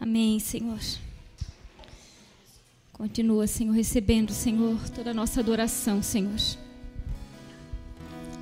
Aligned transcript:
Amém, 0.00 0.38
Senhor. 0.38 0.80
Continua, 2.92 3.46
Senhor, 3.46 3.72
recebendo, 3.72 4.32
Senhor, 4.32 4.76
toda 4.90 5.10
a 5.10 5.14
nossa 5.14 5.40
adoração, 5.40 6.02
Senhor. 6.02 6.38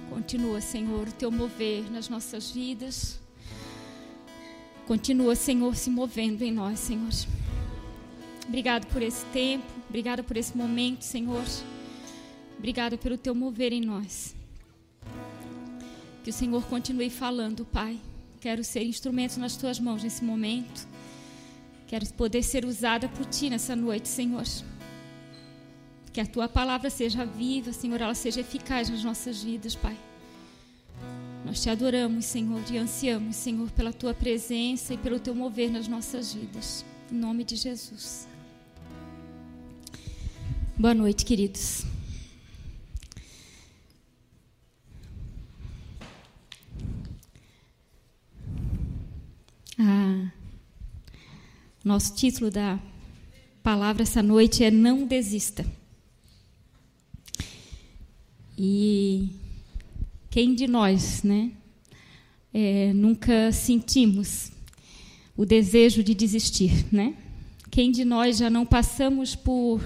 Continua, 0.09 0.61
Senhor, 0.61 1.09
o 1.09 1.13
teu 1.13 1.31
mover 1.31 1.91
nas 1.91 2.09
nossas 2.09 2.51
vidas. 2.51 3.21
Continua, 4.87 5.35
Senhor, 5.35 5.77
se 5.77 5.91
movendo 5.91 6.43
em 6.43 6.53
nós, 6.53 6.79
Senhor. 6.79 7.11
Obrigado 8.49 8.87
por 8.87 9.03
esse 9.03 9.25
tempo, 9.27 9.67
obrigado 9.89 10.23
por 10.25 10.37
esse 10.37 10.57
momento, 10.57 11.03
Senhor. 11.03 11.45
Obrigado 12.57 12.97
pelo 12.97 13.19
teu 13.19 13.35
mover 13.35 13.73
em 13.73 13.81
nós. 13.81 14.35
Que 16.23 16.31
o 16.31 16.33
Senhor 16.33 16.65
continue 16.65 17.11
falando, 17.11 17.65
Pai. 17.65 17.99
Quero 18.41 18.65
ser 18.65 18.85
instrumento 18.85 19.39
nas 19.39 19.57
tuas 19.57 19.79
mãos 19.79 20.03
nesse 20.03 20.25
momento. 20.25 20.87
Quero 21.87 22.07
poder 22.15 22.43
ser 22.43 22.65
usada 22.65 23.09
por 23.09 23.25
ti 23.27 23.49
nessa 23.49 23.77
noite, 23.77 24.09
Senhor. 24.09 24.45
Que 26.13 26.21
a 26.21 26.27
tua 26.27 26.49
palavra 26.49 26.91
seja 26.91 27.25
viva, 27.25 27.73
Senhor, 27.73 28.01
ela 28.01 28.15
seja 28.15 28.41
eficaz 28.41 28.91
nas 28.91 29.05
nossas 29.05 29.43
vidas, 29.43 29.75
Pai. 29.77 29.97
Nós 31.45 31.63
te 31.63 31.71
adoramos, 31.71 32.25
Senhor, 32.25 32.61
e 32.73 32.77
ansiamos, 32.77 33.37
Senhor, 33.37 33.71
pela 33.71 33.93
tua 33.93 34.13
presença 34.13 34.95
e 34.95 34.99
pelo 34.99 35.21
teu 35.21 35.35
mover 35.35 35.71
nas 35.71 35.87
nossas 35.87 36.35
vidas. 36.35 36.85
Em 37.13 37.15
nome 37.15 37.45
de 37.45 37.55
Jesus. 37.55 38.27
Boa 40.77 40.93
noite, 40.93 41.25
queridos. 41.25 41.85
Ah, 49.79 50.33
nosso 51.87 52.17
título 52.17 52.51
da 52.51 52.81
palavra 53.63 54.03
essa 54.03 54.21
noite 54.21 54.65
é 54.65 54.73
Não 54.73 55.07
Desista. 55.07 55.65
E 58.59 59.29
quem 60.29 60.53
de 60.53 60.67
nós, 60.67 61.23
né, 61.23 61.53
é, 62.53 62.93
nunca 62.93 63.53
sentimos 63.53 64.51
o 65.37 65.47
desejo 65.47 66.03
de 66.03 66.13
desistir, 66.13 66.87
né? 66.91 67.15
Quem 67.71 67.93
de 67.93 68.05
nós 68.05 68.39
já 68.39 68.51
não 68.51 68.67
passamos 68.67 69.37
por 69.37 69.81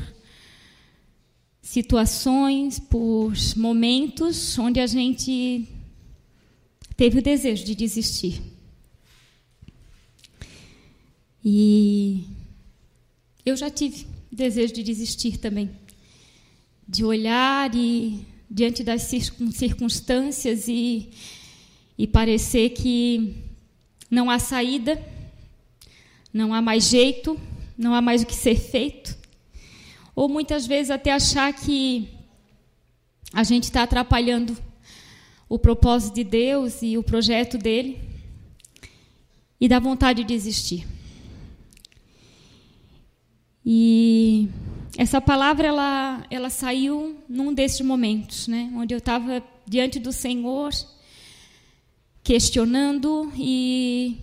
situações, 1.60 2.78
por 2.78 3.34
momentos 3.58 4.58
onde 4.58 4.80
a 4.80 4.86
gente 4.86 5.68
teve 6.96 7.18
o 7.18 7.22
desejo 7.22 7.62
de 7.62 7.74
desistir? 7.74 8.40
E 11.44 12.24
eu 13.44 13.56
já 13.56 13.70
tive 13.70 14.06
desejo 14.30 14.74
de 14.74 14.82
desistir 14.82 15.38
também, 15.38 15.70
de 16.86 17.04
olhar 17.04 17.74
e 17.74 18.26
diante 18.50 18.82
das 18.82 19.02
circunstâncias 19.02 20.68
e, 20.68 21.10
e 21.96 22.06
parecer 22.06 22.70
que 22.70 23.36
não 24.10 24.28
há 24.28 24.38
saída, 24.38 25.02
não 26.32 26.52
há 26.52 26.60
mais 26.60 26.88
jeito, 26.88 27.40
não 27.78 27.94
há 27.94 28.02
mais 28.02 28.22
o 28.22 28.26
que 28.26 28.34
ser 28.34 28.56
feito, 28.56 29.16
ou 30.14 30.28
muitas 30.28 30.66
vezes 30.66 30.90
até 30.90 31.12
achar 31.12 31.52
que 31.52 32.08
a 33.32 33.42
gente 33.42 33.64
está 33.64 33.84
atrapalhando 33.84 34.56
o 35.48 35.58
propósito 35.58 36.14
de 36.14 36.24
Deus 36.24 36.82
e 36.82 36.98
o 36.98 37.02
projeto 37.02 37.56
dele 37.56 37.98
e 39.60 39.68
dá 39.68 39.78
vontade 39.78 40.22
de 40.22 40.34
desistir. 40.34 40.86
E 43.64 44.48
essa 44.96 45.20
palavra 45.20 45.68
ela, 45.68 46.26
ela 46.30 46.50
saiu 46.50 47.16
num 47.28 47.52
desses 47.52 47.80
momentos, 47.80 48.48
né, 48.48 48.72
onde 48.74 48.94
eu 48.94 48.98
estava 48.98 49.42
diante 49.66 49.98
do 49.98 50.12
Senhor, 50.12 50.72
questionando 52.22 53.32
e, 53.36 54.16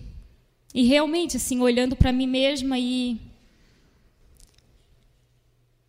e 0.74 0.84
realmente 0.84 1.36
assim 1.36 1.60
olhando 1.60 1.96
para 1.96 2.12
mim 2.12 2.26
mesma 2.26 2.78
e 2.78 3.18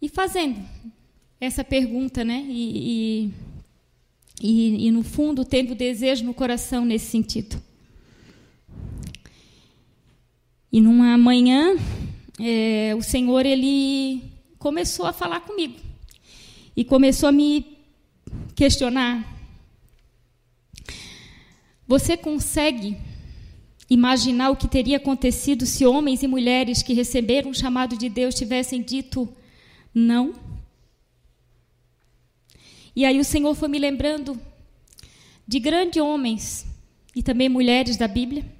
e 0.02 0.08
fazendo 0.08 0.58
essa 1.42 1.62
pergunta, 1.62 2.24
né, 2.24 2.46
e, 2.48 3.28
e, 3.28 3.34
e, 4.42 4.88
e 4.88 4.92
no 4.92 5.04
fundo 5.04 5.44
tendo 5.44 5.76
desejo 5.76 6.24
no 6.24 6.34
coração 6.34 6.86
nesse 6.86 7.08
sentido. 7.08 7.62
E 10.72 10.80
numa 10.80 11.18
manhã 11.18 11.76
é, 12.40 12.96
o 12.96 13.02
Senhor 13.02 13.46
ele 13.46 14.24
começou 14.58 15.06
a 15.06 15.14
falar 15.14 15.42
comigo 15.42 15.76
e 16.76 16.86
começou 16.86 17.28
a 17.28 17.32
me 17.32 17.78
questionar. 18.56 19.38
Você 21.86 22.16
consegue 22.16 22.98
imaginar 23.90 24.52
o 24.52 24.56
que 24.56 24.68
teria 24.68 24.98
acontecido 24.98 25.66
se 25.66 25.86
homens 25.86 26.24
e 26.24 26.28
mulheres 26.28 26.82
que 26.82 26.94
receberam 26.94 27.52
o 27.52 27.56
chamado 27.56 27.98
de 27.98 28.08
Deus 28.08 28.36
tivessem 28.36 28.82
dito 28.82 29.28
não? 29.94 30.34
E 32.96 33.04
aí 33.04 33.20
o 33.20 33.24
Senhor 33.24 33.54
foi 33.56 33.68
me 33.68 33.80
lembrando 33.80 34.40
de 35.48 35.60
grandes 35.60 36.02
homens 36.02 36.66
e 37.16 37.24
também 37.24 37.50
mulheres 37.50 37.98
da 37.98 38.08
Bíblia 38.08 38.59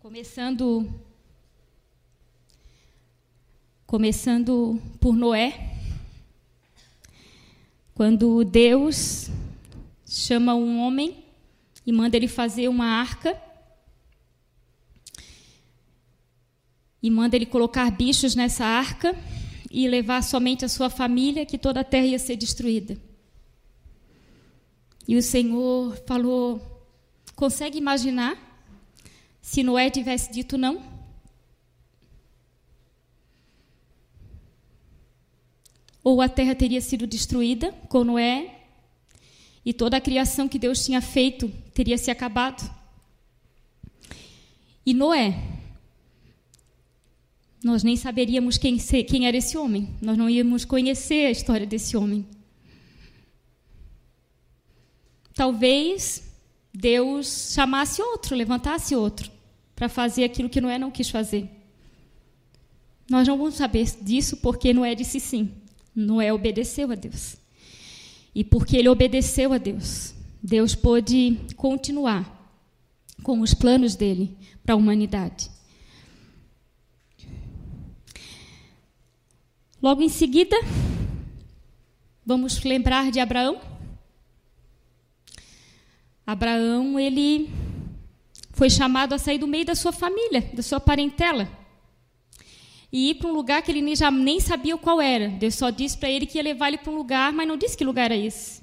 Começando 0.00 0.90
começando 3.86 4.80
por 4.98 5.14
Noé. 5.14 5.76
Quando 7.94 8.42
Deus 8.42 9.28
chama 10.06 10.54
um 10.54 10.80
homem 10.80 11.22
e 11.84 11.92
manda 11.92 12.16
ele 12.16 12.28
fazer 12.28 12.66
uma 12.68 12.86
arca 12.86 13.38
e 17.02 17.10
manda 17.10 17.36
ele 17.36 17.44
colocar 17.44 17.90
bichos 17.90 18.34
nessa 18.34 18.64
arca 18.64 19.14
e 19.70 19.86
levar 19.86 20.22
somente 20.22 20.64
a 20.64 20.68
sua 20.70 20.88
família, 20.88 21.44
que 21.44 21.58
toda 21.58 21.80
a 21.80 21.84
terra 21.84 22.06
ia 22.06 22.18
ser 22.18 22.36
destruída. 22.36 22.96
E 25.06 25.14
o 25.14 25.22
Senhor 25.22 25.94
falou: 26.06 26.58
consegue 27.36 27.76
imaginar 27.76 28.49
se 29.50 29.64
Noé 29.64 29.90
tivesse 29.90 30.30
dito 30.30 30.56
não? 30.56 30.80
Ou 36.04 36.22
a 36.22 36.28
terra 36.28 36.54
teria 36.54 36.80
sido 36.80 37.04
destruída 37.04 37.72
com 37.88 38.04
Noé 38.04 38.60
e 39.64 39.74
toda 39.74 39.96
a 39.96 40.00
criação 40.00 40.48
que 40.48 40.56
Deus 40.56 40.84
tinha 40.84 41.00
feito 41.00 41.48
teria 41.74 41.98
se 41.98 42.12
acabado? 42.12 42.62
E 44.86 44.94
Noé, 44.94 45.34
nós 47.60 47.82
nem 47.82 47.96
saberíamos 47.96 48.56
quem, 48.56 48.78
quem 48.78 49.26
era 49.26 49.36
esse 49.36 49.58
homem, 49.58 49.92
nós 50.00 50.16
não 50.16 50.30
íamos 50.30 50.64
conhecer 50.64 51.26
a 51.26 51.30
história 51.32 51.66
desse 51.66 51.96
homem. 51.96 52.24
Talvez 55.34 56.22
Deus 56.72 57.52
chamasse 57.52 58.00
outro, 58.00 58.36
levantasse 58.36 58.94
outro 58.94 59.39
para 59.80 59.88
fazer 59.88 60.24
aquilo 60.24 60.50
que 60.50 60.60
Noé 60.60 60.78
não 60.78 60.90
quis 60.90 61.08
fazer. 61.08 61.48
Nós 63.08 63.26
não 63.26 63.38
vamos 63.38 63.54
saber 63.54 63.86
disso 64.02 64.36
porque 64.36 64.74
Noé 64.74 64.94
disse 64.94 65.18
sim. 65.18 65.54
Noé 65.96 66.30
obedeceu 66.34 66.92
a 66.92 66.94
Deus. 66.94 67.38
E 68.34 68.44
porque 68.44 68.76
ele 68.76 68.90
obedeceu 68.90 69.54
a 69.54 69.56
Deus, 69.56 70.14
Deus 70.42 70.74
pôde 70.74 71.40
continuar 71.56 72.52
com 73.22 73.40
os 73.40 73.54
planos 73.54 73.96
dele 73.96 74.36
para 74.62 74.74
a 74.74 74.76
humanidade. 74.76 75.50
Logo 79.80 80.02
em 80.02 80.10
seguida, 80.10 80.56
vamos 82.24 82.62
lembrar 82.64 83.10
de 83.10 83.18
Abraão. 83.18 83.58
Abraão, 86.26 87.00
ele 87.00 87.48
foi 88.60 88.68
chamado 88.68 89.14
a 89.14 89.18
sair 89.18 89.38
do 89.38 89.46
meio 89.46 89.64
da 89.64 89.74
sua 89.74 89.90
família, 89.90 90.42
da 90.52 90.62
sua 90.62 90.78
parentela, 90.78 91.48
e 92.92 93.08
ir 93.08 93.14
para 93.14 93.30
um 93.30 93.32
lugar 93.32 93.62
que 93.62 93.70
ele 93.70 93.96
já 93.96 94.10
nem 94.10 94.38
sabia 94.38 94.76
qual 94.76 95.00
era. 95.00 95.30
Deus 95.30 95.54
só 95.54 95.70
disse 95.70 95.96
para 95.96 96.10
ele 96.10 96.26
que 96.26 96.36
ia 96.36 96.44
levar 96.44 96.68
ele 96.68 96.76
para 96.76 96.92
um 96.92 96.94
lugar, 96.94 97.32
mas 97.32 97.48
não 97.48 97.56
disse 97.56 97.74
que 97.74 97.82
lugar 97.82 98.10
era 98.10 98.16
esse. 98.18 98.60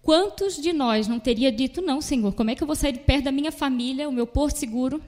Quantos 0.00 0.56
de 0.56 0.72
nós 0.72 1.06
não 1.06 1.20
teria 1.20 1.52
dito, 1.52 1.82
não, 1.82 2.00
Senhor, 2.00 2.32
como 2.32 2.48
é 2.48 2.54
que 2.54 2.62
eu 2.62 2.66
vou 2.66 2.74
sair 2.74 2.92
de 2.92 3.00
perto 3.00 3.24
da 3.24 3.32
minha 3.32 3.52
família, 3.52 4.08
o 4.08 4.12
meu 4.12 4.26
porto 4.26 4.56
seguro? 4.56 5.04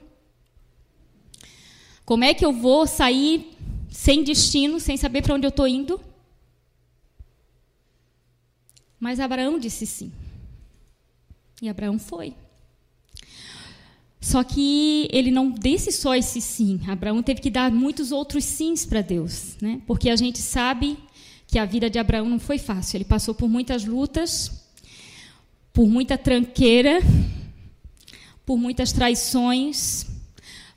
Como 2.05 2.23
é 2.23 2.35
que 2.35 2.45
eu 2.45 2.53
vou 2.53 2.85
sair 2.85 3.57
sem 3.89 4.23
destino, 4.23 4.79
sem 4.79 4.97
saber 4.97 5.23
para 5.23 5.33
onde 5.33 5.47
eu 5.47 5.49
estou 5.49 5.67
indo? 5.67 5.99
Mas 8.99 9.19
Abraão 9.19 9.57
disse 9.57 9.87
sim. 9.87 10.11
E 11.59 11.67
Abraão 11.67 11.97
foi. 11.97 12.35
Só 14.27 14.43
que 14.43 15.07
ele 15.13 15.31
não 15.31 15.49
disse 15.49 15.89
só 15.89 16.13
esse 16.13 16.41
sim. 16.41 16.81
Abraão 16.85 17.23
teve 17.23 17.39
que 17.39 17.49
dar 17.49 17.71
muitos 17.71 18.11
outros 18.11 18.43
sims 18.43 18.85
para 18.85 19.01
Deus, 19.01 19.55
né? 19.61 19.81
Porque 19.87 20.09
a 20.09 20.17
gente 20.17 20.39
sabe 20.39 20.97
que 21.47 21.57
a 21.57 21.63
vida 21.63 21.89
de 21.89 21.97
Abraão 21.97 22.27
não 22.27 22.37
foi 22.37 22.57
fácil. 22.57 22.97
Ele 22.97 23.05
passou 23.05 23.33
por 23.33 23.47
muitas 23.47 23.85
lutas, 23.85 24.67
por 25.71 25.87
muita 25.87 26.17
tranqueira, 26.17 26.99
por 28.45 28.57
muitas 28.57 28.91
traições, 28.91 30.05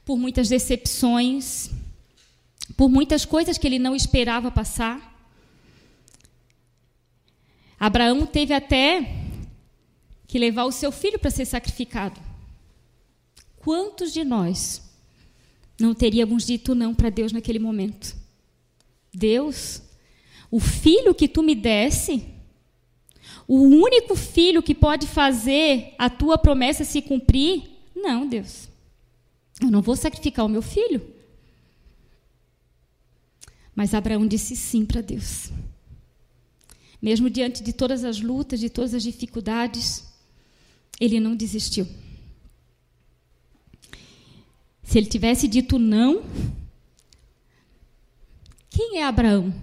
por 0.05 0.17
muitas 0.17 0.49
decepções, 0.49 1.73
por 2.77 2.89
muitas 2.89 3.25
coisas 3.25 3.59
que 3.59 3.67
ele 3.67 3.81
não 3.81 3.97
esperava 3.97 4.49
passar. 4.53 5.13
Abraão 7.81 8.25
teve 8.27 8.55
até 8.55 9.13
que 10.29 10.39
levar 10.39 10.67
o 10.67 10.71
seu 10.71 10.93
filho 10.93 11.19
para 11.19 11.33
ser 11.33 11.47
sacrificado. 11.47 12.30
Quantos 13.61 14.13
de 14.13 14.25
nós 14.25 14.83
não 15.79 15.95
teríamos 15.95 16.45
dito 16.45 16.75
não 16.75 16.95
para 16.95 17.11
Deus 17.11 17.31
naquele 17.31 17.59
momento? 17.59 18.17
Deus, 19.13 19.83
o 20.51 20.59
filho 20.59 21.15
que 21.15 21.29
tu 21.29 21.43
me 21.43 21.55
desse, 21.55 22.25
o 23.47 23.61
único 23.61 24.17
filho 24.17 24.63
que 24.63 24.75
pode 24.75 25.07
fazer 25.07 25.95
a 25.99 26.09
tua 26.09 26.39
promessa 26.39 26.85
se 26.85 27.03
cumprir? 27.03 27.65
Não, 27.95 28.27
Deus. 28.27 28.69
Eu 29.61 29.71
não 29.71 29.83
vou 29.83 29.95
sacrificar 29.95 30.47
o 30.47 30.49
meu 30.49 30.63
filho. 30.63 31.03
Mas 33.75 33.93
Abraão 33.93 34.27
disse 34.27 34.57
sim 34.57 34.87
para 34.87 35.03
Deus. 35.03 35.51
Mesmo 37.01 37.29
diante 37.29 37.63
de 37.63 37.75
todas 37.75 38.05
as 38.05 38.21
lutas, 38.21 38.59
de 38.59 38.71
todas 38.71 38.95
as 38.95 39.03
dificuldades, 39.03 40.05
ele 40.99 41.21
não 41.21 41.37
desistiu. 41.37 41.87
Se 44.91 44.99
ele 44.99 45.07
tivesse 45.07 45.47
dito 45.47 45.79
não, 45.79 46.25
quem 48.69 48.99
é 48.99 49.05
Abraão? 49.05 49.55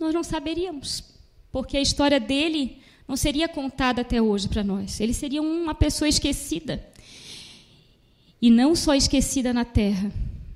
Nós 0.00 0.14
não 0.14 0.24
saberíamos, 0.24 1.04
porque 1.52 1.76
a 1.76 1.82
história 1.82 2.18
dele 2.18 2.78
não 3.06 3.14
seria 3.14 3.46
contada 3.46 4.00
até 4.00 4.22
hoje 4.22 4.48
para 4.48 4.64
nós. 4.64 4.98
Ele 5.00 5.12
seria 5.12 5.42
uma 5.42 5.74
pessoa 5.74 6.08
esquecida. 6.08 6.82
E 8.40 8.48
não 8.48 8.74
só 8.74 8.94
esquecida 8.94 9.52
na 9.52 9.66
terra, 9.66 10.10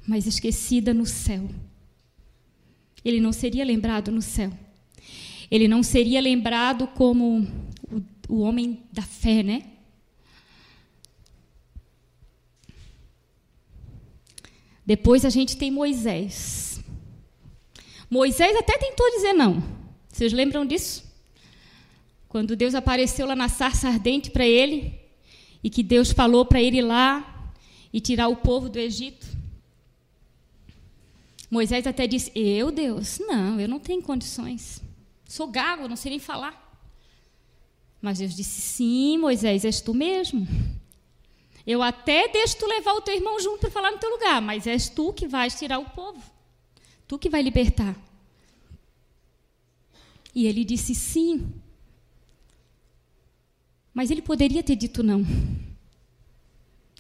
mas 0.09 0.27
esquecida 0.27 0.95
no 0.95 1.05
céu. 1.05 1.51
Ele 3.05 3.21
não 3.21 3.31
seria 3.31 3.63
lembrado 3.63 4.11
no 4.11 4.23
céu. 4.23 4.51
Ele 5.51 5.69
não 5.69 5.83
seria 5.83 6.19
lembrado 6.19 6.87
como 6.87 7.47
o, 7.93 8.03
o 8.27 8.41
homem 8.41 8.81
da 8.91 9.03
fé, 9.03 9.43
né? 9.43 9.65
Depois 14.85 15.25
a 15.25 15.31
gente 15.31 15.57
tem 15.57 15.71
Moisés. 15.71 16.81
Moisés 18.09 18.57
até 18.57 18.77
tentou 18.77 19.09
dizer 19.11 19.33
não. 19.33 19.63
Vocês 20.09 20.33
lembram 20.33 20.67
disso? 20.67 21.05
Quando 22.29 22.57
Deus 22.57 22.75
apareceu 22.75 23.27
lá 23.27 23.37
na 23.37 23.49
sarça 23.49 23.89
ardente 23.89 24.31
para 24.31 24.47
ele 24.47 24.99
e 25.63 25.71
que 25.71 25.83
Deus 25.83 26.13
falou 26.13 26.45
para 26.45 26.61
ele 26.61 26.79
ir 26.79 26.83
lá 26.83 27.53
e 27.93 28.01
tirar 28.01 28.29
o 28.29 28.37
povo 28.37 28.69
do 28.69 28.79
Egito. 28.79 29.27
Moisés 31.51 31.87
até 31.87 32.07
disse: 32.07 32.31
Eu, 32.35 32.71
Deus, 32.71 33.19
não, 33.19 33.61
eu 33.61 33.69
não 33.69 33.81
tenho 33.81 34.03
condições. 34.03 34.81
Sou 35.29 35.49
gago, 35.49 35.89
não 35.89 35.97
sei 35.97 36.11
nem 36.11 36.19
falar. 36.19 36.69
Mas 38.01 38.19
Deus 38.19 38.35
disse: 38.35 38.61
Sim, 38.61 39.19
Moisés, 39.19 39.65
és 39.65 39.81
tu 39.81 39.93
mesmo. 39.93 40.47
Eu 41.67 41.83
até 41.83 42.29
deixo 42.29 42.57
tu 42.57 42.67
levar 42.67 42.95
o 42.95 43.01
teu 43.01 43.15
irmão 43.15 43.39
junto 43.41 43.61
para 43.61 43.71
falar 43.71 43.91
no 43.91 43.99
teu 43.99 44.11
lugar, 44.11 44.41
mas 44.41 44.67
és 44.67 44.89
tu 44.89 45.13
que 45.13 45.29
vais 45.29 45.59
tirar 45.59 45.79
o 45.79 45.91
povo. 45.91 46.23
Tu 47.07 47.19
que 47.19 47.29
vai 47.29 47.43
libertar. 47.43 47.97
E 50.35 50.47
ele 50.47 50.65
disse 50.65 50.95
sim. 50.95 51.53
Mas 53.93 54.11
ele 54.11 54.23
poderia 54.23 54.63
ter 54.63 54.77
dito 54.77 55.03
não. 55.03 55.25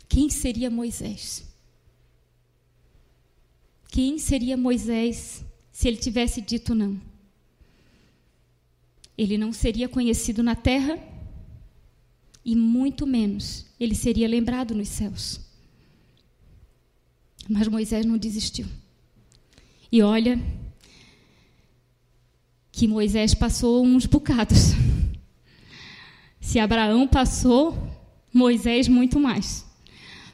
Quem 0.08 0.28
seria 0.28 0.68
Moisés? 0.68 1.44
Quem 3.88 4.18
seria 4.18 4.56
Moisés 4.56 5.44
se 5.70 5.88
ele 5.88 5.96
tivesse 5.96 6.40
dito 6.40 6.74
não? 6.74 7.00
Ele 9.16 9.38
não 9.38 9.52
seria 9.52 9.88
conhecido 9.88 10.42
na 10.42 10.54
terra 10.54 10.98
e 12.44 12.56
muito 12.56 13.06
menos 13.06 13.66
ele 13.78 13.94
seria 13.94 14.28
lembrado 14.28 14.74
nos 14.74 14.88
céus. 14.88 15.40
Mas 17.48 17.68
Moisés 17.68 18.06
não 18.06 18.16
desistiu. 18.16 18.66
E 19.90 20.02
olha 20.02 20.40
que 22.70 22.86
Moisés 22.86 23.34
passou 23.34 23.84
uns 23.84 24.06
bocados. 24.06 24.72
Se 26.40 26.58
Abraão 26.58 27.06
passou, 27.06 27.76
Moisés 28.32 28.88
muito 28.88 29.18
mais. 29.18 29.66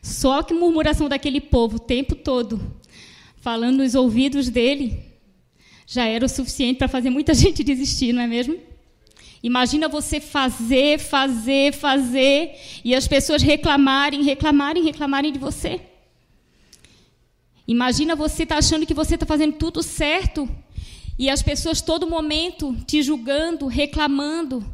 Só 0.03 0.43
que 0.43 0.55
murmuração 0.55 1.09
daquele 1.09 1.41
povo 1.41 1.77
o 1.77 1.81
tempo 1.81 2.15
todo, 2.15 2.81
falando 3.39 3.79
nos 3.79 3.95
ouvidos 3.95 4.49
dele, 4.49 5.03
já 5.87 6.05
era 6.05 6.25
o 6.25 6.29
suficiente 6.29 6.79
para 6.79 6.89
fazer 6.89 7.11
muita 7.11 7.33
gente 7.35 7.65
desistir, 7.65 8.13
não 8.13 8.23
é 8.23 8.27
mesmo? 8.27 8.57
Imagina 9.47 9.87
você 9.87 10.19
fazer, 10.19 10.99
fazer, 10.99 11.73
fazer 11.73 12.59
e 12.85 12.97
as 12.97 13.07
pessoas 13.07 13.43
reclamarem, 13.43 14.25
reclamarem, 14.25 14.83
reclamarem 14.83 15.33
de 15.33 15.39
você. 15.39 15.81
Imagina 17.65 18.17
você 18.17 18.45
tá 18.45 18.59
achando 18.59 18.85
que 18.85 18.93
você 18.93 19.15
está 19.15 19.25
fazendo 19.25 19.53
tudo 19.53 19.85
certo 19.85 20.49
e 21.17 21.31
as 21.31 21.45
pessoas 21.45 21.81
todo 21.81 22.09
momento 22.09 22.77
te 22.89 23.01
julgando, 23.05 23.69
reclamando, 23.69 24.67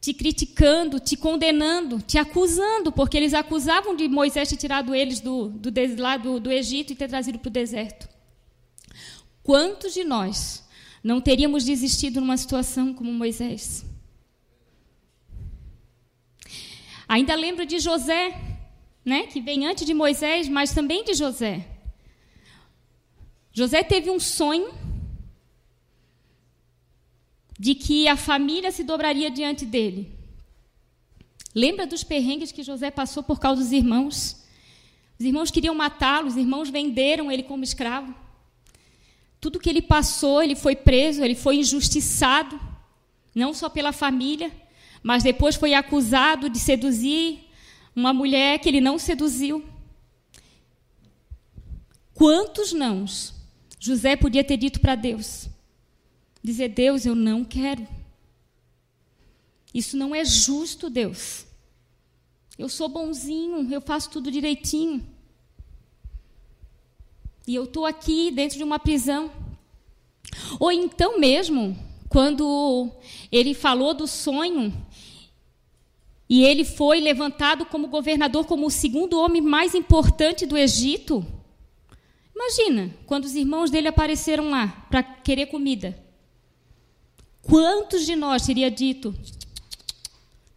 te 0.00 0.12
criticando, 0.12 0.98
te 0.98 1.16
condenando, 1.16 2.02
te 2.02 2.18
acusando, 2.18 2.90
porque 2.90 3.16
eles 3.16 3.32
acusavam 3.32 3.94
de 3.94 4.08
Moisés 4.08 4.48
ter 4.48 4.56
tirado 4.56 4.96
eles 4.96 5.20
do, 5.20 5.48
do, 5.48 5.70
do, 5.70 6.40
do 6.40 6.50
Egito 6.50 6.92
e 6.92 6.96
ter 6.96 7.06
trazido 7.06 7.38
para 7.38 7.50
o 7.50 7.52
deserto. 7.52 8.08
Quantos 9.44 9.94
de 9.94 10.02
nós 10.02 10.64
não 11.04 11.20
teríamos 11.20 11.64
desistido 11.64 12.20
numa 12.20 12.36
situação 12.36 12.92
como 12.92 13.12
Moisés? 13.12 13.91
Ainda 17.14 17.34
lembro 17.34 17.66
de 17.66 17.78
José, 17.78 18.34
né, 19.04 19.26
que 19.26 19.38
vem 19.38 19.66
antes 19.66 19.84
de 19.84 19.92
Moisés, 19.92 20.48
mas 20.48 20.72
também 20.72 21.04
de 21.04 21.12
José. 21.12 21.68
José 23.52 23.82
teve 23.82 24.08
um 24.08 24.18
sonho 24.18 24.72
de 27.58 27.74
que 27.74 28.08
a 28.08 28.16
família 28.16 28.72
se 28.72 28.82
dobraria 28.82 29.30
diante 29.30 29.66
dele. 29.66 30.10
Lembra 31.54 31.86
dos 31.86 32.02
perrengues 32.02 32.50
que 32.50 32.62
José 32.62 32.90
passou 32.90 33.22
por 33.22 33.38
causa 33.38 33.60
dos 33.60 33.72
irmãos? 33.72 34.46
Os 35.18 35.26
irmãos 35.26 35.50
queriam 35.50 35.74
matá-lo, 35.74 36.28
os 36.28 36.38
irmãos 36.38 36.70
venderam 36.70 37.30
ele 37.30 37.42
como 37.42 37.62
escravo. 37.62 38.14
Tudo 39.38 39.60
que 39.60 39.68
ele 39.68 39.82
passou, 39.82 40.42
ele 40.42 40.56
foi 40.56 40.74
preso, 40.74 41.22
ele 41.22 41.34
foi 41.34 41.56
injustiçado, 41.56 42.58
não 43.34 43.52
só 43.52 43.68
pela 43.68 43.92
família, 43.92 44.50
mas 45.02 45.22
depois 45.22 45.56
foi 45.56 45.74
acusado 45.74 46.48
de 46.48 46.58
seduzir 46.58 47.48
uma 47.94 48.12
mulher 48.12 48.58
que 48.58 48.68
ele 48.68 48.80
não 48.80 48.98
seduziu. 48.98 49.64
Quantos 52.14 52.72
nãos 52.72 53.34
José 53.78 54.14
podia 54.14 54.44
ter 54.44 54.56
dito 54.56 54.80
para 54.80 54.94
Deus? 54.94 55.48
Dizer, 56.42 56.68
Deus, 56.68 57.04
eu 57.04 57.14
não 57.14 57.44
quero. 57.44 57.86
Isso 59.74 59.96
não 59.96 60.14
é 60.14 60.24
justo, 60.24 60.90
Deus. 60.90 61.46
Eu 62.58 62.68
sou 62.68 62.88
bonzinho, 62.88 63.72
eu 63.72 63.80
faço 63.80 64.10
tudo 64.10 64.30
direitinho. 64.30 65.04
E 67.46 67.54
eu 67.54 67.64
estou 67.64 67.86
aqui 67.86 68.30
dentro 68.30 68.56
de 68.56 68.64
uma 68.64 68.78
prisão. 68.78 69.30
Ou 70.60 70.70
então 70.70 71.18
mesmo, 71.18 71.76
quando 72.08 72.90
ele 73.30 73.54
falou 73.54 73.94
do 73.94 74.06
sonho 74.06 74.72
e 76.32 76.42
ele 76.46 76.64
foi 76.64 76.98
levantado 76.98 77.66
como 77.66 77.88
governador, 77.88 78.46
como 78.46 78.66
o 78.66 78.70
segundo 78.70 79.18
homem 79.18 79.42
mais 79.42 79.74
importante 79.74 80.46
do 80.46 80.56
Egito. 80.56 81.22
Imagina, 82.34 82.90
quando 83.04 83.26
os 83.26 83.34
irmãos 83.34 83.70
dele 83.70 83.88
apareceram 83.88 84.48
lá 84.48 84.68
para 84.88 85.02
querer 85.02 85.48
comida. 85.48 85.94
Quantos 87.42 88.06
de 88.06 88.16
nós 88.16 88.46
teria 88.46 88.70
dito: 88.70 89.14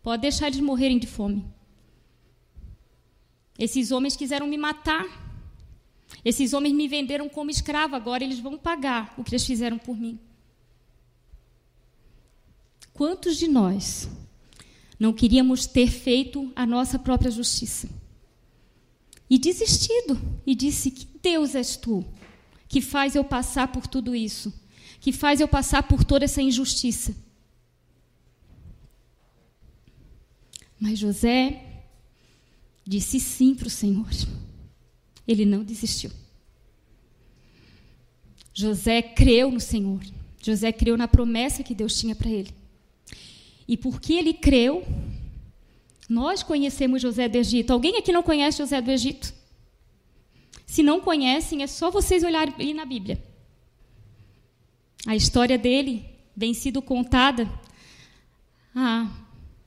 pode 0.01 0.21
deixar 0.21 0.47
eles 0.47 0.61
morrerem 0.61 0.97
de 0.97 1.07
fome? 1.07 1.45
Esses 3.59 3.91
homens 3.91 4.15
quiseram 4.15 4.47
me 4.47 4.57
matar. 4.57 5.05
Esses 6.23 6.53
homens 6.53 6.73
me 6.73 6.87
venderam 6.87 7.27
como 7.27 7.51
escravo, 7.51 7.97
agora 7.97 8.23
eles 8.23 8.39
vão 8.39 8.57
pagar 8.57 9.13
o 9.17 9.25
que 9.25 9.31
eles 9.31 9.45
fizeram 9.45 9.77
por 9.77 9.97
mim. 9.97 10.17
Quantos 12.93 13.35
de 13.35 13.49
nós 13.49 14.09
Não 14.99 15.13
queríamos 15.13 15.65
ter 15.65 15.87
feito 15.87 16.51
a 16.55 16.65
nossa 16.65 16.97
própria 16.97 17.29
justiça. 17.29 17.89
E 19.29 19.37
desistido. 19.37 20.19
E 20.45 20.55
disse: 20.55 20.91
Que 20.91 21.05
Deus 21.21 21.55
és 21.55 21.75
tu 21.75 22.05
que 22.67 22.81
faz 22.81 23.15
eu 23.15 23.23
passar 23.23 23.71
por 23.71 23.87
tudo 23.87 24.15
isso? 24.15 24.53
Que 24.99 25.11
faz 25.11 25.39
eu 25.39 25.47
passar 25.47 25.83
por 25.83 26.03
toda 26.03 26.25
essa 26.25 26.41
injustiça? 26.41 27.15
Mas 30.79 30.99
José 30.99 31.83
disse 32.85 33.19
sim 33.19 33.55
para 33.55 33.67
o 33.67 33.71
Senhor. 33.71 34.09
Ele 35.27 35.45
não 35.45 35.63
desistiu. 35.63 36.11
José 38.53 39.01
creu 39.01 39.51
no 39.51 39.59
Senhor. 39.59 40.01
José 40.41 40.71
creu 40.71 40.95
na 40.95 41.07
promessa 41.07 41.63
que 41.63 41.73
Deus 41.73 41.99
tinha 41.99 42.15
para 42.15 42.29
ele. 42.29 42.53
E 43.67 43.75
porque 43.75 44.13
ele 44.13 44.33
creu, 44.33 44.85
nós 46.07 46.43
conhecemos 46.43 47.01
José 47.01 47.27
do 47.27 47.37
Egito. 47.37 47.71
Alguém 47.71 47.97
aqui 47.97 48.11
não 48.11 48.21
conhece 48.21 48.59
José 48.59 48.79
do 48.81 48.91
Egito? 48.91 49.33
Se 50.65 50.83
não 50.83 50.99
conhecem, 50.99 51.63
é 51.63 51.67
só 51.67 51.89
vocês 51.89 52.23
olharem 52.23 52.73
na 52.73 52.85
Bíblia. 52.85 53.23
A 55.07 55.15
história 55.15 55.57
dele 55.57 56.05
vem 56.35 56.53
sido 56.53 56.81
contada 56.81 57.49
há 58.75 59.09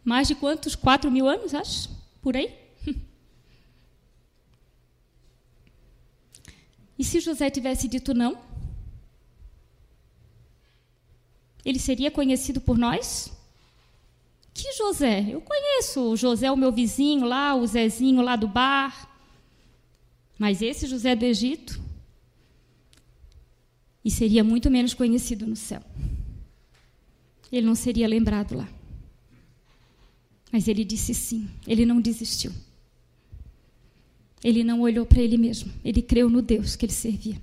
mais 0.04 0.28
de 0.28 0.34
quantos? 0.34 0.74
Quatro 0.74 1.10
mil 1.10 1.28
anos, 1.28 1.54
acho? 1.54 1.88
Por 2.20 2.36
aí? 2.36 2.52
E 6.98 7.04
se 7.04 7.20
José 7.20 7.48
tivesse 7.48 7.86
dito 7.86 8.12
não? 8.12 8.36
Ele 11.64 11.78
seria 11.78 12.10
conhecido 12.10 12.60
por 12.60 12.76
nós? 12.76 13.32
José? 14.78 15.26
Eu 15.28 15.40
conheço 15.40 16.12
o 16.12 16.16
José, 16.16 16.50
o 16.50 16.56
meu 16.56 16.70
vizinho 16.70 17.26
lá, 17.26 17.54
o 17.54 17.66
Zezinho 17.66 18.22
lá 18.22 18.36
do 18.36 18.46
bar. 18.46 19.10
Mas 20.38 20.62
esse 20.62 20.86
José 20.86 21.16
do 21.16 21.24
Egito, 21.24 21.80
e 24.04 24.10
seria 24.10 24.44
muito 24.44 24.70
menos 24.70 24.94
conhecido 24.94 25.46
no 25.46 25.56
céu. 25.56 25.82
Ele 27.50 27.66
não 27.66 27.74
seria 27.74 28.06
lembrado 28.06 28.56
lá. 28.56 28.68
Mas 30.52 30.68
ele 30.68 30.84
disse 30.84 31.12
sim, 31.12 31.50
ele 31.66 31.84
não 31.84 32.00
desistiu. 32.00 32.52
Ele 34.42 34.62
não 34.62 34.80
olhou 34.80 35.04
para 35.04 35.20
ele 35.20 35.36
mesmo, 35.36 35.72
ele 35.84 36.00
creu 36.00 36.30
no 36.30 36.40
Deus 36.40 36.76
que 36.76 36.86
ele 36.86 36.92
servia. 36.92 37.42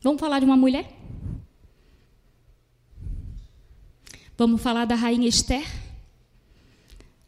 Vamos 0.00 0.20
falar 0.20 0.38
de 0.38 0.44
uma 0.44 0.56
mulher? 0.56 1.01
Vamos 4.42 4.60
falar 4.60 4.86
da 4.86 4.96
rainha 4.96 5.28
Esther? 5.28 5.64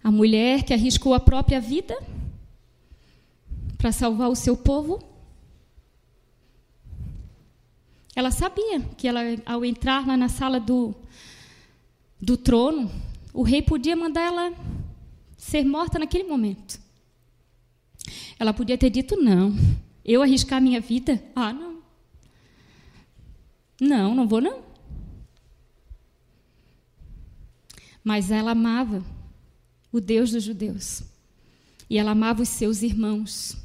A 0.02 0.10
mulher 0.10 0.64
que 0.64 0.74
arriscou 0.74 1.14
a 1.14 1.20
própria 1.20 1.60
vida 1.60 1.96
para 3.78 3.92
salvar 3.92 4.28
o 4.28 4.34
seu 4.34 4.56
povo? 4.56 5.00
Ela 8.16 8.32
sabia 8.32 8.80
que 8.98 9.06
ela, 9.06 9.20
ao 9.46 9.64
entrar 9.64 10.04
lá 10.04 10.16
na 10.16 10.28
sala 10.28 10.58
do, 10.58 10.92
do 12.20 12.36
trono, 12.36 12.90
o 13.32 13.44
rei 13.44 13.62
podia 13.62 13.94
mandar 13.94 14.22
ela 14.22 14.52
ser 15.36 15.64
morta 15.64 16.00
naquele 16.00 16.24
momento. 16.24 16.80
Ela 18.40 18.52
podia 18.52 18.76
ter 18.76 18.90
dito: 18.90 19.14
não, 19.22 19.54
eu 20.04 20.20
arriscar 20.20 20.60
minha 20.60 20.80
vida? 20.80 21.22
Ah, 21.32 21.52
não. 21.52 21.76
Não, 23.80 24.16
não 24.16 24.26
vou 24.26 24.40
não. 24.40 24.73
Mas 28.04 28.30
ela 28.30 28.50
amava 28.50 29.02
o 29.90 29.98
Deus 29.98 30.30
dos 30.30 30.44
judeus. 30.44 31.02
E 31.88 31.96
ela 31.96 32.10
amava 32.10 32.42
os 32.42 32.48
seus 32.50 32.82
irmãos. 32.82 33.56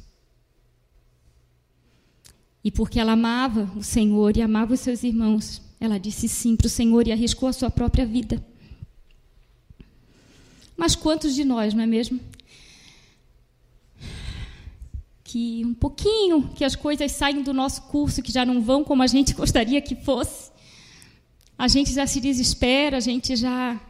E 2.64 2.70
porque 2.70 2.98
ela 2.98 3.12
amava 3.12 3.70
o 3.76 3.82
Senhor 3.82 4.36
e 4.36 4.42
amava 4.42 4.74
os 4.74 4.80
seus 4.80 5.02
irmãos, 5.02 5.62
ela 5.78 5.98
disse 5.98 6.28
sim 6.28 6.56
para 6.56 6.66
o 6.66 6.70
Senhor 6.70 7.06
e 7.06 7.12
arriscou 7.12 7.48
a 7.48 7.52
sua 7.52 7.70
própria 7.70 8.04
vida. 8.04 8.44
Mas 10.76 10.94
quantos 10.94 11.34
de 11.34 11.44
nós, 11.44 11.74
não 11.74 11.82
é 11.82 11.86
mesmo? 11.86 12.20
Que 15.24 15.64
um 15.64 15.74
pouquinho, 15.74 16.48
que 16.54 16.64
as 16.64 16.74
coisas 16.74 17.12
saem 17.12 17.42
do 17.42 17.52
nosso 17.52 17.82
curso, 17.82 18.22
que 18.22 18.32
já 18.32 18.44
não 18.44 18.62
vão 18.62 18.84
como 18.84 19.02
a 19.02 19.06
gente 19.06 19.32
gostaria 19.34 19.80
que 19.80 19.94
fosse. 19.94 20.50
A 21.56 21.66
gente 21.68 21.92
já 21.92 22.06
se 22.06 22.20
desespera, 22.20 22.96
a 22.96 23.00
gente 23.00 23.36
já 23.36 23.80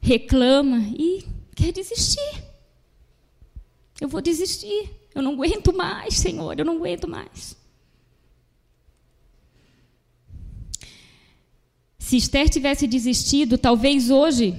reclama 0.00 0.78
e 0.96 1.24
quer 1.54 1.72
desistir. 1.72 2.44
Eu 4.00 4.08
vou 4.08 4.20
desistir. 4.20 4.90
Eu 5.14 5.22
não 5.22 5.32
aguento 5.32 5.74
mais, 5.74 6.14
Senhor, 6.14 6.58
eu 6.58 6.64
não 6.64 6.76
aguento 6.76 7.08
mais. 7.08 7.56
Se 11.98 12.16
Esther 12.16 12.48
tivesse 12.48 12.86
desistido, 12.86 13.58
talvez 13.58 14.10
hoje 14.10 14.54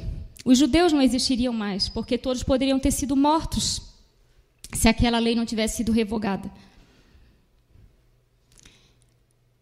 os 0.45 0.57
judeus 0.57 0.93
não 0.93 1.01
existiriam 1.01 1.53
mais, 1.53 1.89
porque 1.89 2.17
todos 2.17 2.43
poderiam 2.43 2.79
ter 2.79 2.91
sido 2.91 3.15
mortos 3.15 3.81
se 4.73 4.87
aquela 4.87 5.17
lei 5.19 5.35
não 5.35 5.45
tivesse 5.45 5.77
sido 5.77 5.91
revogada. 5.91 6.51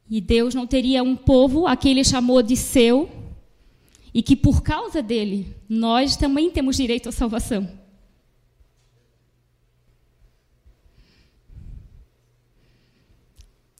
E 0.09 0.21
Deus 0.21 0.53
não 0.53 0.65
teria 0.65 1.03
um 1.03 1.15
povo 1.15 1.67
a 1.67 1.75
quem 1.75 1.91
ele 1.91 2.03
chamou 2.03 2.41
de 2.41 2.55
seu, 2.55 3.09
e 4.17 4.23
que 4.23 4.35
por 4.35 4.63
causa 4.63 4.99
dele 4.99 5.55
nós 5.69 6.15
também 6.15 6.49
temos 6.49 6.75
direito 6.75 7.07
à 7.07 7.11
salvação. 7.11 7.69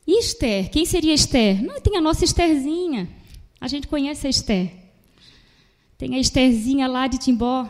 E 0.05 0.19
Esther? 0.19 0.69
Quem 0.69 0.85
seria 0.85 1.15
Esther? 1.15 1.63
Não, 1.63 1.81
tem 1.81 1.97
a 1.97 2.01
nossa 2.01 2.23
Estherzinha. 2.23 3.09
A 3.59 3.67
gente 3.67 3.87
conhece 3.87 4.27
a 4.27 4.29
Esther. 4.29 4.71
Tem 5.97 6.13
a 6.13 6.19
Estherzinha 6.19 6.85
lá 6.87 7.07
de 7.07 7.17
Timbó. 7.17 7.67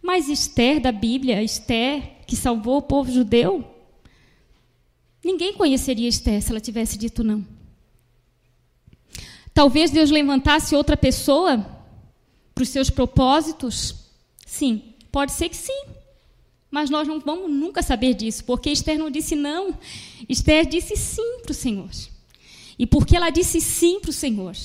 Mas 0.00 0.30
Esther 0.30 0.80
da 0.80 0.90
Bíblia, 0.90 1.42
Esther 1.42 2.24
que 2.26 2.34
salvou 2.34 2.78
o 2.78 2.82
povo 2.82 3.12
judeu, 3.12 3.62
ninguém 5.22 5.52
conheceria 5.52 6.08
Esther 6.08 6.40
se 6.40 6.50
ela 6.50 6.58
tivesse 6.58 6.96
dito 6.96 7.22
não. 7.22 7.46
Talvez 9.52 9.90
Deus 9.90 10.10
levantasse 10.10 10.74
outra 10.74 10.96
pessoa 10.96 11.76
para 12.58 12.64
os 12.64 12.70
seus 12.70 12.90
propósitos? 12.90 13.94
Sim, 14.44 14.82
pode 15.12 15.30
ser 15.30 15.48
que 15.48 15.56
sim. 15.56 15.84
Mas 16.68 16.90
nós 16.90 17.06
não 17.06 17.20
vamos 17.20 17.48
nunca 17.48 17.84
saber 17.84 18.14
disso, 18.14 18.44
porque 18.44 18.68
Esther 18.68 18.98
não 18.98 19.08
disse 19.08 19.36
não. 19.36 19.78
Esther 20.28 20.66
disse 20.66 20.96
sim 20.96 21.38
para 21.42 21.52
o 21.52 21.54
Senhor. 21.54 21.88
E 22.76 22.84
porque 22.84 23.14
ela 23.14 23.30
disse 23.30 23.60
sim 23.60 24.00
para 24.00 24.10
o 24.10 24.12
Senhor, 24.12 24.56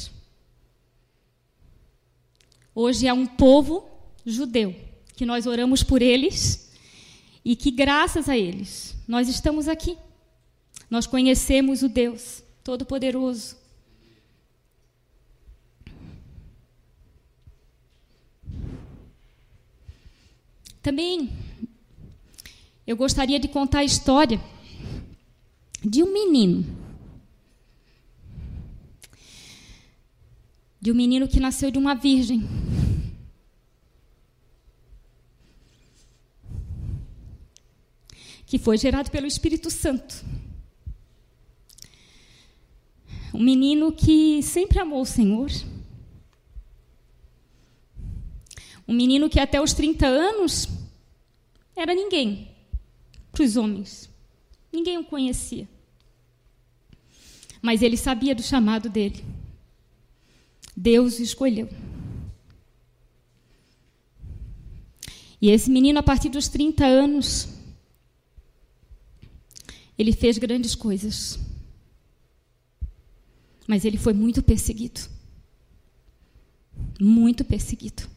Hoje 2.76 3.06
é 3.06 3.14
um 3.14 3.28
povo 3.28 3.88
judeu, 4.26 4.76
que 5.16 5.28
nós 5.28 5.46
oramos 5.46 5.84
por 5.84 6.02
eles 6.02 6.72
e 7.46 7.56
que, 7.56 7.70
graças 7.70 8.28
a 8.28 8.36
eles, 8.36 8.96
nós 9.08 9.30
estamos 9.30 9.68
aqui. 9.68 9.96
Nós 10.90 11.06
conhecemos 11.06 11.84
o 11.84 11.90
Deus 11.90 12.42
Todo-Poderoso. 12.64 13.56
Também 20.84 21.32
eu 22.86 22.98
gostaria 22.98 23.40
de 23.40 23.48
contar 23.48 23.80
a 23.80 23.84
história 23.86 24.40
de 25.82 26.04
um 26.04 26.12
menino. 26.12 26.66
De 30.82 30.92
um 30.92 30.96
menino 30.96 31.28
que 31.28 31.40
nasceu 31.40 31.72
de 31.72 31.80
uma 31.80 31.96
virgem. 31.96 32.44
que 38.46 38.60
foi 38.60 38.78
gerado 38.78 39.10
pelo 39.10 39.26
Espírito 39.26 39.72
Santo. 39.72 40.24
Um 43.34 43.42
menino 43.42 43.92
que 43.92 44.44
sempre 44.44 44.78
amou 44.78 45.02
o 45.02 45.06
Senhor. 45.08 45.50
Um 48.88 48.94
menino 48.94 49.30
que 49.30 49.40
até 49.40 49.62
os 49.62 49.74
30 49.74 50.06
anos 50.06 50.68
era 51.76 51.94
ninguém 51.94 52.50
para 53.32 53.44
os 53.44 53.58
homens. 53.58 54.10
Ninguém 54.72 54.98
o 54.98 55.04
conhecia. 55.04 55.68
Mas 57.62 57.82
ele 57.82 57.96
sabia 57.96 58.36
do 58.36 58.44
chamado 58.44 58.90
dele. 58.90 59.24
Deus 60.76 61.20
o 61.20 61.24
escolheu. 61.24 61.70
E 65.42 65.50
esse 65.50 65.70
menino, 65.70 66.00
a 66.00 66.04
partir 66.04 66.30
dos 66.30 66.48
30 66.48 66.86
anos, 66.86 67.50
ele 69.98 70.14
fez 70.14 70.38
grandes 70.38 70.74
coisas. 70.74 71.40
Mas 73.68 73.86
ele 73.86 73.98
foi 73.98 74.14
muito 74.14 74.42
perseguido. 74.42 75.02
muito 77.00 77.44
perseguido. 77.44 78.13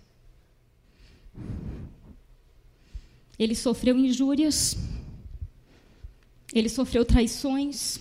Ele 3.38 3.54
sofreu 3.54 3.98
injúrias, 3.98 4.76
ele 6.52 6.68
sofreu 6.68 7.04
traições. 7.04 7.98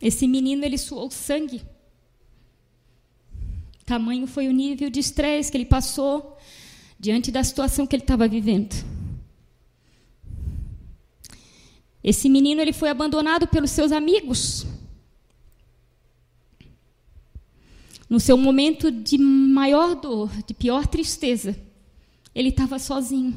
Esse 0.00 0.26
menino 0.26 0.64
ele 0.64 0.78
suou 0.78 1.10
sangue. 1.10 1.62
Tamanho 3.84 4.26
foi 4.26 4.48
o 4.48 4.52
nível 4.52 4.88
de 4.88 5.00
estresse 5.00 5.50
que 5.50 5.56
ele 5.56 5.66
passou 5.66 6.38
diante 6.98 7.30
da 7.30 7.44
situação 7.44 7.86
que 7.86 7.94
ele 7.94 8.02
estava 8.02 8.26
vivendo. 8.26 8.74
Esse 12.02 12.28
menino 12.28 12.60
ele 12.60 12.72
foi 12.72 12.88
abandonado 12.90 13.46
pelos 13.46 13.70
seus 13.70 13.92
amigos. 13.92 14.66
No 18.08 18.20
seu 18.20 18.36
momento 18.36 18.90
de 18.90 19.16
maior 19.18 19.94
dor, 19.94 20.30
de 20.46 20.52
pior 20.52 20.86
tristeza, 20.86 21.58
ele 22.34 22.50
estava 22.50 22.78
sozinho. 22.78 23.36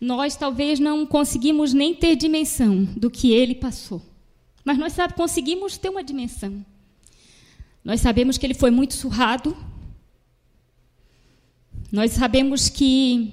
Nós 0.00 0.36
talvez 0.36 0.78
não 0.78 1.06
conseguimos 1.06 1.72
nem 1.72 1.94
ter 1.94 2.16
dimensão 2.16 2.84
do 2.84 3.10
que 3.10 3.32
ele 3.32 3.54
passou. 3.54 4.02
Mas 4.64 4.78
nós 4.78 4.92
sabe, 4.92 5.14
conseguimos 5.14 5.78
ter 5.78 5.88
uma 5.88 6.02
dimensão. 6.02 6.64
Nós 7.84 8.00
sabemos 8.00 8.36
que 8.36 8.44
ele 8.44 8.54
foi 8.54 8.70
muito 8.70 8.94
surrado. 8.94 9.56
Nós 11.90 12.12
sabemos 12.12 12.68
que 12.68 13.32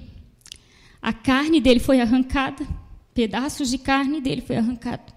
a 1.02 1.12
carne 1.12 1.60
dele 1.60 1.80
foi 1.80 2.00
arrancada, 2.00 2.66
pedaços 3.12 3.68
de 3.68 3.78
carne 3.78 4.20
dele 4.20 4.40
foi 4.40 4.56
arrancado. 4.56 5.13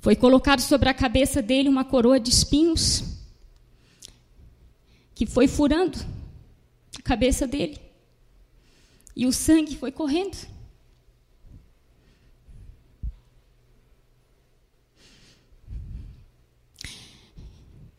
Foi 0.00 0.16
colocado 0.16 0.60
sobre 0.60 0.88
a 0.88 0.94
cabeça 0.94 1.42
dele 1.42 1.68
uma 1.68 1.84
coroa 1.84 2.18
de 2.18 2.30
espinhos 2.30 3.04
que 5.14 5.26
foi 5.26 5.46
furando 5.46 5.98
a 6.98 7.02
cabeça 7.02 7.46
dele. 7.46 7.78
E 9.14 9.26
o 9.26 9.32
sangue 9.32 9.76
foi 9.76 9.92
correndo. 9.92 10.38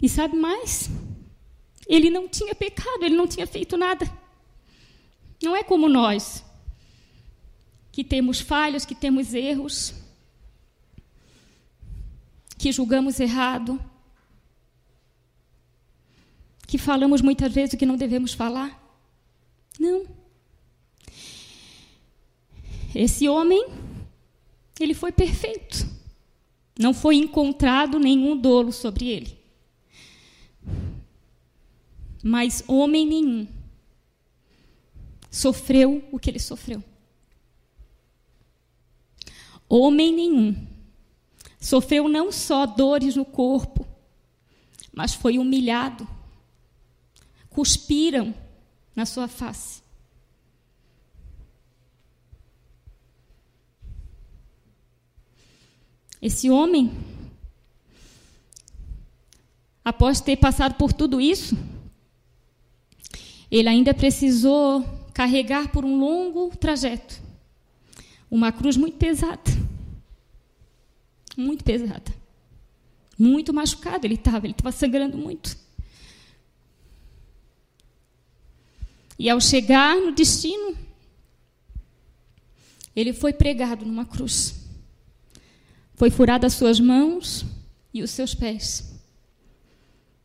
E 0.02 0.10
sabe 0.10 0.36
mais? 0.36 0.90
Ele 1.88 2.10
não 2.10 2.28
tinha 2.28 2.56
pecado, 2.56 3.04
ele 3.04 3.16
não 3.16 3.28
tinha 3.28 3.46
feito 3.46 3.78
nada. 3.78 4.12
Não 5.44 5.56
é 5.56 5.64
como 5.64 5.88
nós, 5.88 6.44
que 7.92 8.04
temos 8.04 8.40
falhas, 8.40 8.86
que 8.86 8.96
temos 8.96 9.36
erros, 9.36 9.94
que 12.62 12.72
julgamos 12.72 13.20
errado, 13.20 13.80
que 16.68 16.78
falamos 16.78 17.22
muitas 17.22 17.52
vezes 17.52 17.74
o 17.74 17.78
que 17.78 17.86
não 17.86 17.98
devemos 17.98 18.34
falar. 18.34 18.80
Não. 19.80 20.06
Esse 22.94 23.28
homem, 23.28 23.66
ele 24.80 24.94
foi 24.94 25.12
perfeito. 25.12 25.88
Não 26.80 26.94
foi 26.94 27.16
encontrado 27.16 28.00
nenhum 28.00 28.38
dolo 28.38 28.72
sobre 28.72 29.08
ele 29.10 29.42
mas 32.24 32.64
homem 32.68 33.06
nenhum 33.06 33.48
sofreu 35.30 36.04
o 36.12 36.20
que 36.20 36.30
ele 36.30 36.40
sofreu. 36.40 36.84
Homem 39.68 40.14
nenhum 40.14 40.68
sofreu 41.62 42.10
não 42.10 42.32
só 42.32 42.66
dores 42.66 43.16
no 43.16 43.24
corpo, 43.24 43.88
mas 44.92 45.14
foi 45.14 45.38
humilhado. 45.38 46.08
Cuspiram 47.50 48.34
na 48.94 49.06
sua 49.06 49.28
face. 49.28 49.82
Esse 56.22 56.50
homem, 56.50 56.92
após 59.86 60.20
ter 60.20 60.36
passado 60.36 60.76
por 60.76 60.92
tudo 60.92 61.22
isso, 61.22 61.58
ele 63.50 63.70
ainda 63.70 63.94
precisou 63.94 64.84
carregar 65.14 65.72
por 65.72 65.86
um 65.86 66.00
longo 66.00 66.56
trajeto 66.58 67.22
uma 68.32 68.50
cruz 68.52 68.78
muito 68.78 68.98
pesada. 68.98 69.42
Muito 71.42 71.64
pesada. 71.64 72.14
Muito 73.18 73.54
machucado 73.54 74.06
ele 74.06 74.16
estava, 74.16 74.46
ele 74.46 74.54
estava 74.54 74.72
sangrando 74.72 75.18
muito. 75.18 75.58
E 79.18 79.30
ao 79.30 79.40
chegar 79.40 79.96
no 79.98 80.12
destino, 80.12 80.78
ele 82.96 83.14
foi 83.14 83.34
pregado 83.34 83.86
numa 83.86 84.06
cruz. 84.06 84.56
Foi 85.96 86.10
furada 86.10 86.48
as 86.48 86.54
suas 86.54 86.80
mãos 86.80 87.46
e 87.94 88.02
os 88.02 88.10
seus 88.12 88.34
pés. 88.34 89.00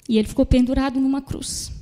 E 0.09 0.17
ele 0.17 0.29
ficou 0.29 0.47
pendurado 0.47 0.99
numa 0.99 1.21
cruz. 1.21 1.73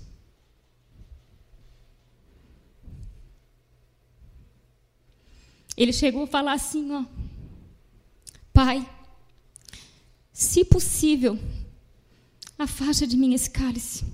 Ele 5.77 5.92
chegou 5.92 6.25
a 6.25 6.27
falar 6.27 6.55
assim, 6.55 6.90
ó, 6.92 7.05
Pai, 8.55 8.88
se 10.35 10.64
possível, 10.64 11.38
afasta 12.59 13.07
de 13.07 13.16
mim 13.16 13.35
esse 13.35 13.49
cálice. 13.49 14.05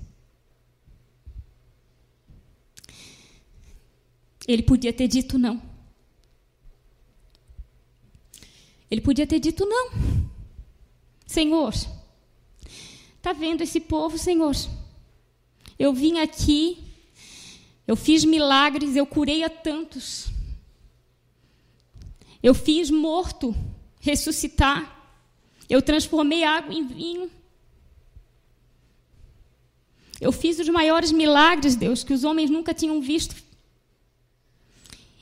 Ele 4.47 4.61
podia 4.61 4.93
ter 4.93 5.07
dito 5.07 5.39
não. 5.39 5.59
Ele 8.89 9.01
podia 9.01 9.25
ter 9.25 9.39
dito 9.39 9.65
não. 9.65 9.91
Senhor, 11.25 11.73
está 13.17 13.33
vendo 13.33 13.61
esse 13.61 13.79
povo, 13.79 14.17
Senhor? 14.17 14.55
Eu 15.79 15.91
vim 15.93 16.19
aqui, 16.19 16.83
eu 17.87 17.95
fiz 17.95 18.23
milagres, 18.23 18.95
eu 18.95 19.07
curei 19.07 19.43
a 19.43 19.49
tantos. 19.49 20.27
Eu 22.43 22.53
fiz 22.53 22.91
morto 22.91 23.55
ressuscitar. 23.99 25.00
Eu 25.71 25.81
transformei 25.81 26.43
água 26.43 26.73
em 26.73 26.85
vinho. 26.85 27.31
Eu 30.19 30.33
fiz 30.33 30.59
os 30.59 30.67
maiores 30.67 31.13
milagres, 31.13 31.77
Deus, 31.77 32.03
que 32.03 32.11
os 32.11 32.25
homens 32.25 32.49
nunca 32.49 32.73
tinham 32.73 32.99
visto. 33.01 33.41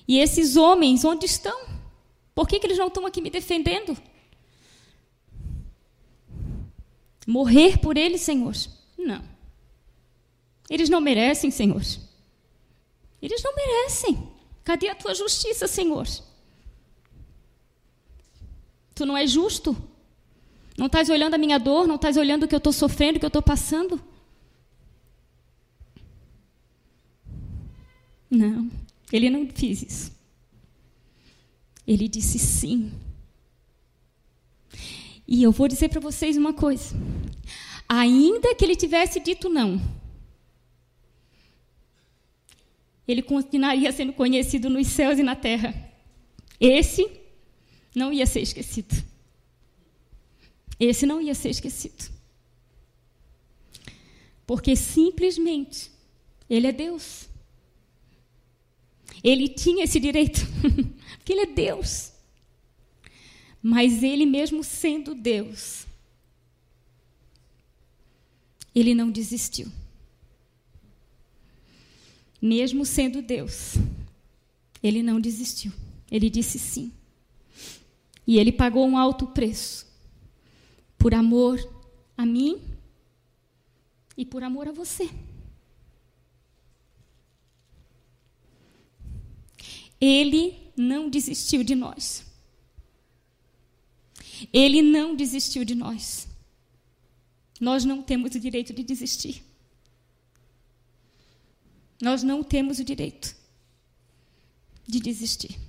E 0.08 0.18
esses 0.18 0.56
homens, 0.56 1.06
onde 1.06 1.28
estão? 1.28 1.68
Por 2.34 2.48
que, 2.48 2.60
que 2.60 2.66
eles 2.66 2.80
não 2.80 2.88
estão 2.88 3.06
aqui 3.06 3.22
me 3.22 3.30
defendendo? 3.30 3.96
Morrer 7.28 7.78
por 7.78 7.96
eles, 7.96 8.22
Senhor? 8.22 8.56
Não. 8.98 9.24
Eles 10.68 10.90
não 10.90 11.00
merecem, 11.00 11.52
Senhor. 11.52 11.84
Eles 13.22 13.44
não 13.44 13.54
merecem. 13.56 14.28
Cadê 14.64 14.90
a 14.90 14.96
tua 14.96 15.14
justiça, 15.14 15.68
Senhor? 15.68 16.08
Tu 18.96 19.06
não 19.06 19.16
é 19.16 19.28
justo? 19.28 19.88
Não 20.80 20.86
estás 20.86 21.10
olhando 21.10 21.34
a 21.34 21.38
minha 21.38 21.58
dor? 21.58 21.86
Não 21.86 21.96
estás 21.96 22.15
olhando 22.15 22.44
o 22.44 22.48
que 22.48 22.56
eu 22.56 22.58
estou 22.58 22.72
sofrendo, 22.72 23.18
o 23.18 23.20
que 23.20 23.26
eu 23.26 23.28
estou 23.28 23.42
passando? 23.42 24.02
Não, 28.32 28.72
ele 29.12 29.30
não 29.30 29.46
fez 29.46 29.84
isso. 29.84 30.18
Ele 31.86 32.08
disse 32.08 32.39
sim. 32.39 32.94
E 35.28 35.44
eu 35.44 35.52
vou 35.52 35.68
dizer 35.68 35.89
para 35.89 36.00
vocês 36.00 36.38
uma 36.38 36.54
coisa. 36.54 36.96
Ainda 37.89 38.56
que 38.56 38.63
ele 38.63 38.76
tivesse 38.76 39.20
dito 39.20 39.50
não, 39.50 39.82
ele 43.06 43.22
continuaria 43.22 43.92
sendo 43.92 44.13
conhecido 44.13 44.70
nos 44.70 44.88
céus 44.88 45.20
e 45.20 45.24
na 45.24 45.36
terra. 45.36 45.76
Esse 46.58 47.06
não 47.94 48.13
ia 48.13 48.26
ser 48.26 48.39
esquecido. 48.39 49.09
Esse 50.80 51.06
não 51.06 51.22
ia 51.22 51.36
ser 51.36 51.50
esquecido. 51.50 52.10
Porque 54.48 54.76
simplesmente 54.76 55.92
ele 56.50 56.68
é 56.68 56.72
Deus. 56.72 57.28
Ele 59.22 59.50
tinha 59.50 59.84
esse 59.84 60.00
direito, 60.00 60.39
porque 61.18 61.34
ele 61.34 61.42
é 61.42 61.46
Deus. 61.46 62.13
Mas 63.62 64.02
ele 64.02 64.26
mesmo 64.26 64.63
sendo 64.63 65.13
Deus, 65.13 65.86
ele 68.74 68.96
não 68.96 69.12
desistiu. 69.12 69.70
Mesmo 72.42 72.86
sendo 72.86 73.22
Deus, 73.22 73.74
ele 74.82 75.04
não 75.04 75.20
desistiu. 75.20 75.74
Ele 76.10 76.30
disse 76.30 76.58
sim. 76.58 76.94
E 78.26 78.39
ele 78.39 78.54
pagou 78.54 78.88
um 78.88 78.98
alto 78.98 79.28
preço 79.28 79.88
por 81.00 81.14
amor 81.14 81.58
a 82.18 82.26
mim 82.26 82.62
e 84.18 84.26
por 84.26 84.44
amor 84.44 84.68
a 84.68 84.72
você. 84.72 85.10
Ele 90.00 90.72
não 90.76 91.10
desistiu 91.10 91.64
de 91.64 91.74
nós. 91.74 92.26
Ele 94.54 94.82
não 94.82 95.16
desistiu 95.16 95.66
de 95.66 95.74
nós. 95.74 96.28
Nós 97.60 97.84
não 97.84 98.02
temos 98.02 98.36
o 98.36 98.40
direito 98.40 98.74
de 98.74 98.84
desistir. 98.84 99.44
Nós 102.02 102.24
não 102.24 102.44
temos 102.44 102.80
o 102.80 102.84
direito 102.84 103.36
de 104.88 105.00
desistir. 105.00 105.69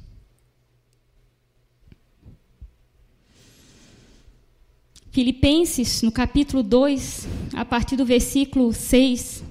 Filipenses, 5.12 6.02
no 6.02 6.12
capítulo 6.12 6.62
2, 6.62 7.26
a 7.54 7.64
partir 7.64 7.96
do 7.96 8.04
versículo 8.04 8.72
6, 8.72 9.42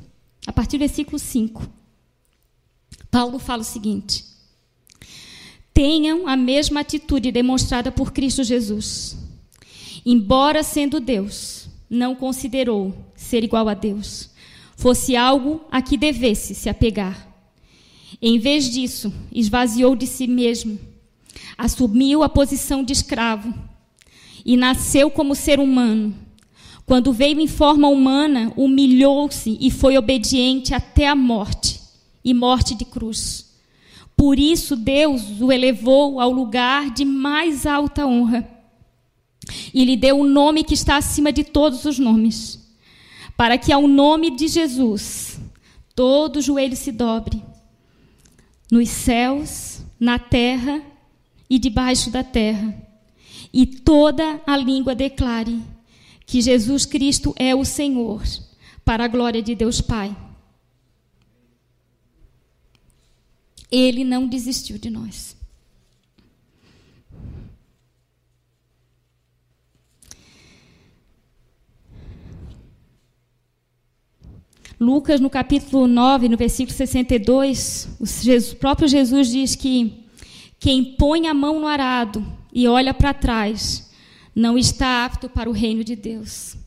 a 0.48 0.54
partir 0.54 0.78
do 0.78 0.80
versículo 0.80 1.20
5, 1.20 1.70
Paulo 3.12 3.38
fala 3.40 3.62
o 3.62 3.66
seguinte: 3.66 4.24
Tenham 5.74 6.30
a 6.30 6.38
mesma 6.38 6.80
atitude 6.80 7.30
demonstrada 7.30 7.92
por 7.92 8.14
Cristo 8.14 8.42
Jesus. 8.42 9.18
Embora 10.06 10.64
sendo 10.64 11.02
Deus, 11.02 11.68
não 11.90 12.16
considerou 12.16 12.96
ser 13.14 13.44
igual 13.44 13.68
a 13.68 13.74
Deus, 13.74 14.30
fosse 14.78 15.18
algo 15.18 15.66
a 15.70 15.82
que 15.82 15.98
devesse 15.98 16.56
se 16.56 16.70
apegar. 16.70 17.28
Em 18.22 18.40
vez 18.40 18.70
disso, 18.70 19.14
esvaziou 19.30 19.94
de 19.94 20.08
si 20.08 20.26
mesmo, 20.26 20.80
assumiu 21.58 22.24
a 22.24 22.30
posição 22.30 22.82
de 22.82 22.94
escravo 22.94 23.54
e 24.46 24.58
nasceu 24.58 25.10
como 25.10 25.36
ser 25.36 25.60
humano. 25.60 26.14
Quando 26.86 27.14
veio 27.14 27.40
em 27.40 27.46
forma 27.46 27.88
humana, 27.88 28.52
humilhou-se 28.58 29.56
e 29.62 29.70
foi 29.70 29.96
obediente 29.96 30.74
até 30.74 31.08
a 31.08 31.16
morte 31.16 31.80
e 32.26 32.34
morte 32.34 32.74
de 32.74 32.84
cruz. 32.84 33.54
Por 34.18 34.40
isso, 34.40 34.76
Deus 34.76 35.40
o 35.40 35.52
elevou 35.52 36.20
ao 36.20 36.32
lugar 36.32 36.90
de 36.90 37.06
mais 37.06 37.66
alta 37.68 38.08
honra 38.08 38.50
e 39.72 39.86
lhe 39.86 39.96
deu 39.96 40.20
o 40.20 40.28
nome 40.28 40.64
que 40.64 40.74
está 40.74 40.98
acima 40.98 41.32
de 41.32 41.44
todos 41.44 41.86
os 41.86 42.00
nomes, 42.00 42.60
para 43.38 43.58
que 43.58 43.72
ao 43.72 43.88
nome 43.88 44.36
de 44.36 44.48
Jesus 44.48 45.40
todo 45.96 46.42
joelho 46.42 46.76
se 46.76 46.92
dobre, 46.92 47.42
nos 48.72 48.90
céus, 48.90 49.82
na 50.00 50.18
terra 50.18 50.82
e 51.48 51.60
debaixo 51.60 52.10
da 52.10 52.24
terra 52.24 52.89
e 53.54 53.66
toda 53.66 54.42
a 54.46 54.56
língua 54.56 54.94
declare 54.94 55.62
que 56.26 56.42
Jesus 56.42 56.86
Cristo 56.86 57.34
é 57.36 57.56
o 57.56 57.66
Senhor, 57.66 58.22
para 58.86 59.06
a 59.06 59.08
glória 59.08 59.42
de 59.42 59.56
Deus 59.56 59.82
Pai. 59.82 60.16
Ele 63.72 64.04
não 64.04 64.28
desistiu 64.28 64.78
de 64.78 64.90
nós. 64.90 65.38
Lucas, 74.80 75.20
no 75.20 75.30
capítulo 75.30 75.88
9, 75.88 76.30
no 76.30 76.38
versículo 76.38 76.76
62, 76.76 77.90
o 78.00 78.56
próprio 78.56 78.88
Jesus 78.88 79.30
diz 79.30 79.56
que 79.56 80.06
quem 80.60 80.96
põe 80.96 81.28
a 81.28 81.34
mão 81.34 81.60
no 81.60 81.68
arado 81.68 82.39
e 82.52 82.68
olha 82.68 82.94
para 82.94 83.14
trás, 83.14 83.92
não 84.36 84.58
está 84.58 85.06
apto 85.06 85.30
para 85.30 85.50
o 85.50 85.54
reino 85.54 85.84
de 85.84 85.96
Deus. 85.96 86.58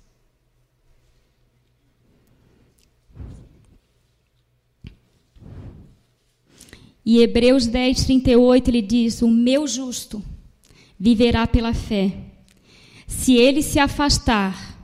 E 7.05 7.19
Hebreus 7.19 7.67
10, 7.67 8.05
38, 8.05 8.69
ele 8.69 8.83
diz: 8.83 9.23
O 9.23 9.29
meu 9.29 9.67
justo 9.67 10.23
viverá 10.99 11.47
pela 11.47 11.75
fé. 11.75 12.17
Se 13.09 13.35
ele 13.35 13.61
se 13.63 13.79
afastar, 13.79 14.79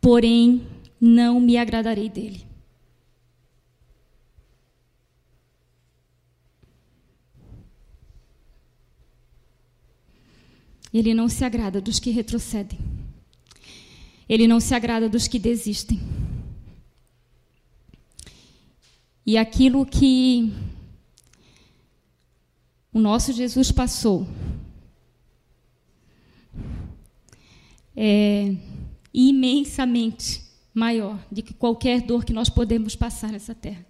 porém, 0.00 0.66
não 1.00 1.40
me 1.40 1.56
agradarei 1.56 2.10
dele. 2.10 2.49
Ele 10.92 11.14
não 11.14 11.28
se 11.28 11.44
agrada 11.44 11.80
dos 11.80 11.98
que 11.98 12.10
retrocedem. 12.10 12.78
Ele 14.28 14.46
não 14.46 14.60
se 14.60 14.74
agrada 14.74 15.08
dos 15.08 15.28
que 15.28 15.38
desistem. 15.38 16.00
E 19.24 19.36
aquilo 19.36 19.86
que 19.86 20.52
o 22.92 22.98
nosso 22.98 23.32
Jesus 23.32 23.70
passou 23.70 24.26
é 27.96 28.56
imensamente 29.12 30.42
maior 30.72 31.18
do 31.30 31.42
que 31.42 31.52
qualquer 31.52 32.00
dor 32.00 32.24
que 32.24 32.32
nós 32.32 32.48
podemos 32.48 32.96
passar 32.96 33.30
nessa 33.30 33.54
terra. 33.54 33.84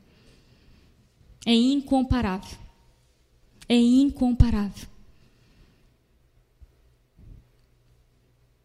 É 1.46 1.54
incomparável. 1.54 2.58
É 3.68 3.76
incomparável. 3.76 4.89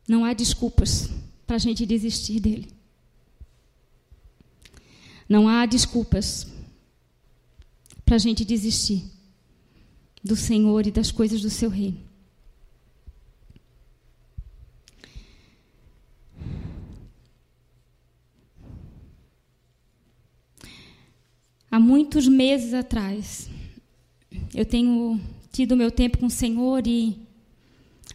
Não 0.07 0.23
há 0.23 0.33
desculpas 0.33 1.09
para 1.47 1.55
a 1.55 1.59
gente 1.59 1.85
desistir 1.85 2.39
dele. 2.39 2.71
Não 5.27 5.47
há 5.47 5.65
desculpas 5.65 6.47
para 8.05 8.15
a 8.15 8.19
gente 8.19 8.45
desistir 8.45 9.03
do 10.23 10.35
Senhor 10.35 10.85
e 10.85 10.91
das 10.91 11.11
coisas 11.11 11.41
do 11.41 11.49
seu 11.49 11.69
reino. 11.69 11.99
Há 21.69 21.79
muitos 21.79 22.27
meses 22.27 22.73
atrás, 22.73 23.49
eu 24.53 24.65
tenho 24.65 25.19
tido 25.51 25.75
meu 25.75 25.91
tempo 25.91 26.19
com 26.19 26.27
o 26.27 26.31
Senhor 26.31 26.87
e 26.87 27.24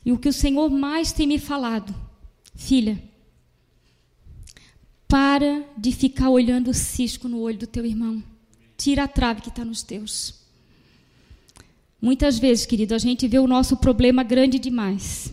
e 0.04 0.12
o 0.12 0.18
que 0.18 0.28
o 0.28 0.32
Senhor 0.32 0.70
mais 0.70 1.12
tem 1.12 1.26
me 1.26 1.38
falado, 1.38 1.94
filha, 2.54 3.02
para 5.06 5.64
de 5.76 5.92
ficar 5.92 6.30
olhando 6.30 6.70
o 6.70 6.74
cisco 6.74 7.28
no 7.28 7.40
olho 7.40 7.58
do 7.58 7.66
teu 7.66 7.84
irmão. 7.84 8.22
Tira 8.76 9.04
a 9.04 9.08
trave 9.08 9.42
que 9.42 9.48
está 9.48 9.64
nos 9.64 9.82
teus. 9.82 10.40
Muitas 12.00 12.38
vezes, 12.38 12.64
querido, 12.64 12.94
a 12.94 12.98
gente 12.98 13.28
vê 13.28 13.38
o 13.38 13.46
nosso 13.46 13.76
problema 13.76 14.22
grande 14.22 14.58
demais. 14.58 15.32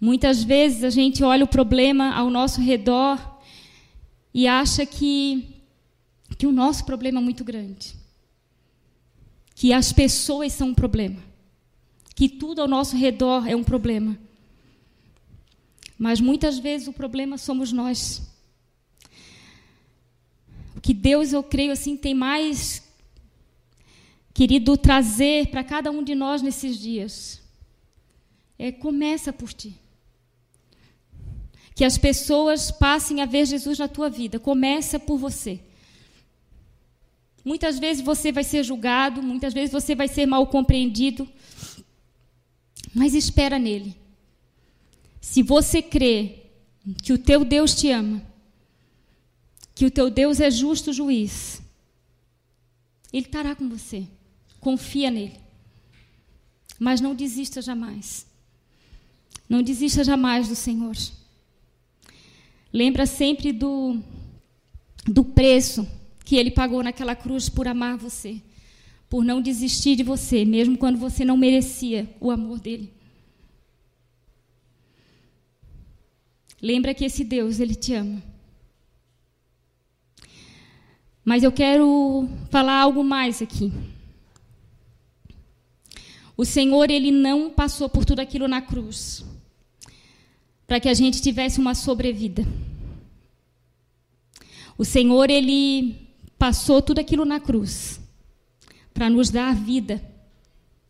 Muitas 0.00 0.42
vezes 0.42 0.82
a 0.82 0.90
gente 0.90 1.22
olha 1.22 1.44
o 1.44 1.48
problema 1.48 2.12
ao 2.12 2.28
nosso 2.28 2.60
redor 2.60 3.38
e 4.34 4.48
acha 4.48 4.84
que, 4.84 5.46
que 6.36 6.46
o 6.46 6.52
nosso 6.52 6.84
problema 6.84 7.20
é 7.20 7.22
muito 7.22 7.44
grande 7.44 8.05
que 9.56 9.72
as 9.72 9.90
pessoas 9.90 10.52
são 10.52 10.68
um 10.68 10.74
problema, 10.74 11.18
que 12.14 12.28
tudo 12.28 12.60
ao 12.60 12.68
nosso 12.68 12.94
redor 12.94 13.48
é 13.48 13.56
um 13.56 13.64
problema. 13.64 14.16
Mas 15.98 16.20
muitas 16.20 16.58
vezes 16.58 16.86
o 16.86 16.92
problema 16.92 17.38
somos 17.38 17.72
nós. 17.72 18.22
O 20.76 20.80
que 20.80 20.92
Deus, 20.92 21.32
eu 21.32 21.42
creio 21.42 21.72
assim, 21.72 21.96
tem 21.96 22.14
mais 22.14 22.86
querido 24.34 24.76
trazer 24.76 25.46
para 25.46 25.64
cada 25.64 25.90
um 25.90 26.04
de 26.04 26.14
nós 26.14 26.42
nesses 26.42 26.78
dias 26.78 27.40
é 28.58 28.70
começa 28.70 29.32
por 29.32 29.54
ti. 29.54 29.74
Que 31.74 31.84
as 31.84 31.96
pessoas 31.96 32.70
passem 32.70 33.22
a 33.22 33.26
ver 33.26 33.46
Jesus 33.46 33.78
na 33.78 33.88
tua 33.88 34.10
vida. 34.10 34.38
Começa 34.38 34.98
por 34.98 35.16
você. 35.16 35.60
Muitas 37.46 37.78
vezes 37.78 38.02
você 38.02 38.32
vai 38.32 38.42
ser 38.42 38.64
julgado, 38.64 39.22
muitas 39.22 39.54
vezes 39.54 39.70
você 39.70 39.94
vai 39.94 40.08
ser 40.08 40.26
mal 40.26 40.44
compreendido, 40.48 41.28
mas 42.92 43.14
espera 43.14 43.56
nele. 43.56 43.94
Se 45.20 45.44
você 45.44 45.80
crê 45.80 46.40
que 47.04 47.12
o 47.12 47.18
teu 47.18 47.44
Deus 47.44 47.72
te 47.72 47.88
ama, 47.88 48.20
que 49.76 49.86
o 49.86 49.90
teu 49.92 50.10
Deus 50.10 50.40
é 50.40 50.50
justo 50.50 50.92
juiz, 50.92 51.62
ele 53.12 53.26
estará 53.26 53.54
com 53.54 53.68
você. 53.68 54.08
Confia 54.58 55.08
nele. 55.08 55.38
Mas 56.80 57.00
não 57.00 57.14
desista 57.14 57.62
jamais. 57.62 58.26
Não 59.48 59.62
desista 59.62 60.02
jamais 60.02 60.48
do 60.48 60.56
Senhor. 60.56 60.96
Lembra 62.72 63.06
sempre 63.06 63.52
do, 63.52 64.02
do 65.06 65.24
preço 65.24 65.86
que 66.26 66.34
ele 66.34 66.50
pagou 66.50 66.82
naquela 66.82 67.14
cruz 67.14 67.48
por 67.48 67.68
amar 67.68 67.96
você, 67.96 68.42
por 69.08 69.24
não 69.24 69.40
desistir 69.40 69.94
de 69.94 70.02
você, 70.02 70.44
mesmo 70.44 70.76
quando 70.76 70.98
você 70.98 71.24
não 71.24 71.36
merecia 71.36 72.12
o 72.20 72.32
amor 72.32 72.58
dele. 72.58 72.92
Lembra 76.60 76.92
que 76.92 77.04
esse 77.04 77.22
Deus, 77.22 77.60
ele 77.60 77.76
te 77.76 77.94
ama. 77.94 78.20
Mas 81.24 81.44
eu 81.44 81.52
quero 81.52 82.28
falar 82.50 82.80
algo 82.80 83.04
mais 83.04 83.40
aqui. 83.40 83.72
O 86.36 86.44
Senhor, 86.44 86.90
ele 86.90 87.12
não 87.12 87.50
passou 87.50 87.88
por 87.88 88.04
tudo 88.04 88.18
aquilo 88.18 88.48
na 88.48 88.60
cruz 88.60 89.24
para 90.66 90.80
que 90.80 90.88
a 90.88 90.94
gente 90.94 91.22
tivesse 91.22 91.60
uma 91.60 91.76
sobrevida. 91.76 92.44
O 94.76 94.84
Senhor, 94.84 95.30
ele 95.30 96.05
passou 96.38 96.82
tudo 96.82 96.98
aquilo 96.98 97.24
na 97.24 97.40
cruz 97.40 98.00
para 98.92 99.10
nos 99.10 99.30
dar 99.30 99.54
vida 99.54 100.02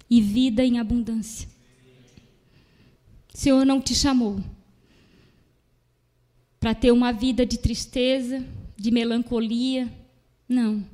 e 0.09 0.21
vida 0.21 0.65
em 0.65 0.79
abundância. 0.79 1.49
O 3.35 3.37
Senhor 3.37 3.67
não 3.67 3.81
te 3.81 3.95
chamou 3.95 4.41
para 6.59 6.75
ter 6.75 6.91
uma 6.91 7.13
vida 7.13 7.45
de 7.45 7.59
tristeza, 7.59 8.45
de 8.77 8.91
melancolia, 8.91 9.93
não. 10.49 10.85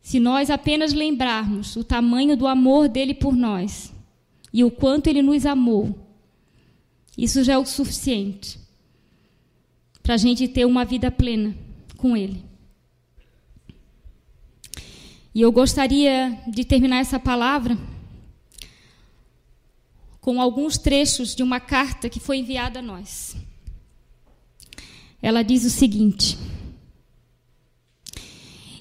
Se 0.00 0.20
nós 0.20 0.50
apenas 0.50 0.92
lembrarmos 0.92 1.74
o 1.74 1.82
tamanho 1.82 2.36
do 2.36 2.46
amor 2.46 2.88
dele 2.88 3.14
por 3.14 3.34
nós 3.34 3.92
e 4.52 4.62
o 4.62 4.70
quanto 4.70 5.08
ele 5.08 5.22
nos 5.22 5.44
amou, 5.44 5.98
isso 7.16 7.42
já 7.42 7.54
é 7.54 7.58
o 7.58 7.64
suficiente 7.64 8.65
para 10.06 10.14
a 10.14 10.18
gente 10.18 10.46
ter 10.46 10.64
uma 10.64 10.84
vida 10.84 11.10
plena 11.10 11.52
com 11.96 12.16
ele. 12.16 12.40
E 15.34 15.40
eu 15.40 15.50
gostaria 15.50 16.38
de 16.46 16.64
terminar 16.64 16.98
essa 16.98 17.18
palavra 17.18 17.76
com 20.20 20.40
alguns 20.40 20.78
trechos 20.78 21.34
de 21.34 21.42
uma 21.42 21.58
carta 21.58 22.08
que 22.08 22.20
foi 22.20 22.36
enviada 22.36 22.78
a 22.78 22.82
nós. 22.82 23.36
Ela 25.20 25.42
diz 25.42 25.64
o 25.64 25.70
seguinte: 25.70 26.38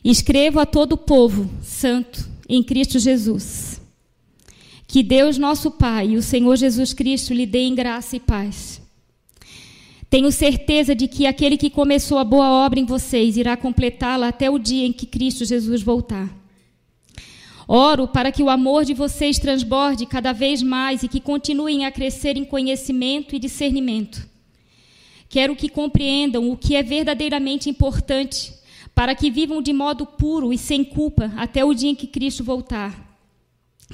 Escrevo 0.03 0.59
a 0.59 0.65
todo 0.65 0.93
o 0.93 0.97
povo 0.97 1.49
santo 1.63 2.29
em 2.47 2.61
Cristo 2.61 2.99
Jesus. 2.99 3.81
Que 4.87 5.01
Deus, 5.01 5.39
nosso 5.39 5.71
Pai, 5.71 6.09
e 6.09 6.17
o 6.17 6.21
Senhor 6.21 6.55
Jesus 6.55 6.93
Cristo 6.93 7.33
lhe 7.33 7.47
deem 7.47 7.73
graça 7.73 8.15
e 8.15 8.19
paz. 8.19 8.84
Tenho 10.15 10.31
certeza 10.31 10.95
de 10.95 11.09
que 11.09 11.25
aquele 11.25 11.57
que 11.57 11.69
começou 11.69 12.17
a 12.17 12.23
boa 12.23 12.49
obra 12.49 12.79
em 12.79 12.85
vocês 12.85 13.35
irá 13.35 13.57
completá-la 13.57 14.29
até 14.29 14.49
o 14.49 14.57
dia 14.57 14.85
em 14.87 14.93
que 14.93 15.05
Cristo 15.05 15.43
Jesus 15.43 15.81
voltar. 15.81 16.33
Oro 17.67 18.07
para 18.07 18.31
que 18.31 18.41
o 18.41 18.49
amor 18.49 18.85
de 18.85 18.93
vocês 18.93 19.37
transborde 19.37 20.05
cada 20.05 20.31
vez 20.31 20.63
mais 20.63 21.03
e 21.03 21.09
que 21.09 21.19
continuem 21.19 21.85
a 21.85 21.91
crescer 21.91 22.37
em 22.37 22.45
conhecimento 22.45 23.35
e 23.35 23.39
discernimento. 23.39 24.25
Quero 25.27 25.53
que 25.53 25.67
compreendam 25.67 26.49
o 26.49 26.55
que 26.55 26.77
é 26.77 26.81
verdadeiramente 26.81 27.69
importante 27.69 28.53
para 28.95 29.13
que 29.15 29.29
vivam 29.29 29.61
de 29.61 29.73
modo 29.73 30.05
puro 30.05 30.53
e 30.53 30.57
sem 30.57 30.81
culpa 30.85 31.33
até 31.35 31.65
o 31.65 31.73
dia 31.73 31.89
em 31.89 31.95
que 31.95 32.07
Cristo 32.07 32.41
voltar. 32.41 33.19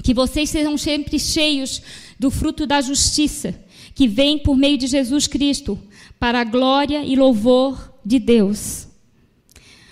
Que 0.04 0.14
vocês 0.14 0.48
sejam 0.48 0.78
sempre 0.78 1.18
cheios 1.18 1.82
do 2.16 2.30
fruto 2.30 2.64
da 2.64 2.80
justiça, 2.80 3.60
que 3.92 4.06
vem 4.06 4.38
por 4.38 4.56
meio 4.56 4.78
de 4.78 4.86
Jesus 4.86 5.26
Cristo, 5.26 5.76
para 6.22 6.42
a 6.42 6.44
glória 6.44 7.04
e 7.04 7.16
louvor 7.16 7.92
de 8.06 8.20
Deus. 8.20 8.86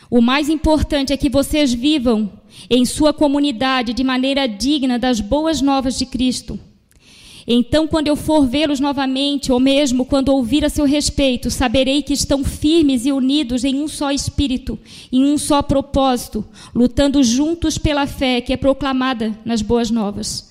O 0.09 0.21
mais 0.21 0.49
importante 0.49 1.13
é 1.13 1.17
que 1.17 1.29
vocês 1.29 1.75
vivam 1.75 2.31
em 2.71 2.85
sua 2.85 3.13
comunidade 3.13 3.93
de 3.93 4.05
maneira 4.05 4.47
digna 4.47 4.97
das 4.97 5.21
boas 5.21 5.61
novas 5.61 5.99
de 5.99 6.07
Cristo 6.07 6.57
então, 7.47 7.87
quando 7.89 8.09
eu 8.09 8.17
for 8.17 8.47
vê-los 8.47 8.81
novamente, 8.81 9.51
ou 9.51 9.59
mesmo 9.59 10.05
quando 10.05 10.29
ouvir 10.29 10.65
a 10.65 10.69
seu 10.69 10.85
respeito, 10.85 11.51
saberei 11.51 12.03
que 12.03 12.13
estão 12.13 12.45
firmes 12.45 13.07
e 13.07 13.13
unidos 13.13 13.65
em 13.65 13.83
um 13.83 13.89
só 13.89 14.11
espírito, 14.11 14.79
em 15.11 15.25
um 15.25 15.39
só 15.39 15.63
propósito, 15.63 16.45
lutando 16.75 17.23
juntos 17.23 17.79
pela 17.79 18.07
fé 18.07 18.41
que 18.41 18.53
é 18.53 18.57
proclamada 18.57 19.37
nas 19.45 19.63
boas 19.63 19.91
novas. 19.91 20.50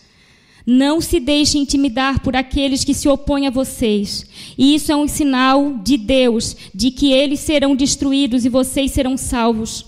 Não 0.72 1.02
se 1.02 1.20
deixe 1.20 1.58
intimidar 1.58 2.20
por 2.20 2.36
aqueles 2.36 2.84
que 2.84 2.94
se 2.94 3.10
opõem 3.10 3.48
a 3.48 3.50
vocês. 3.50 4.24
Isso 4.56 4.92
é 4.92 4.96
um 4.96 5.08
sinal 5.08 5.80
de 5.84 5.98
Deus, 5.98 6.56
de 6.76 6.92
que 6.92 7.12
eles 7.12 7.40
serão 7.40 7.76
destruídos 7.76 8.46
e 8.46 8.50
vocês 8.50 8.92
serão 8.92 9.18
salvos. 9.18 9.84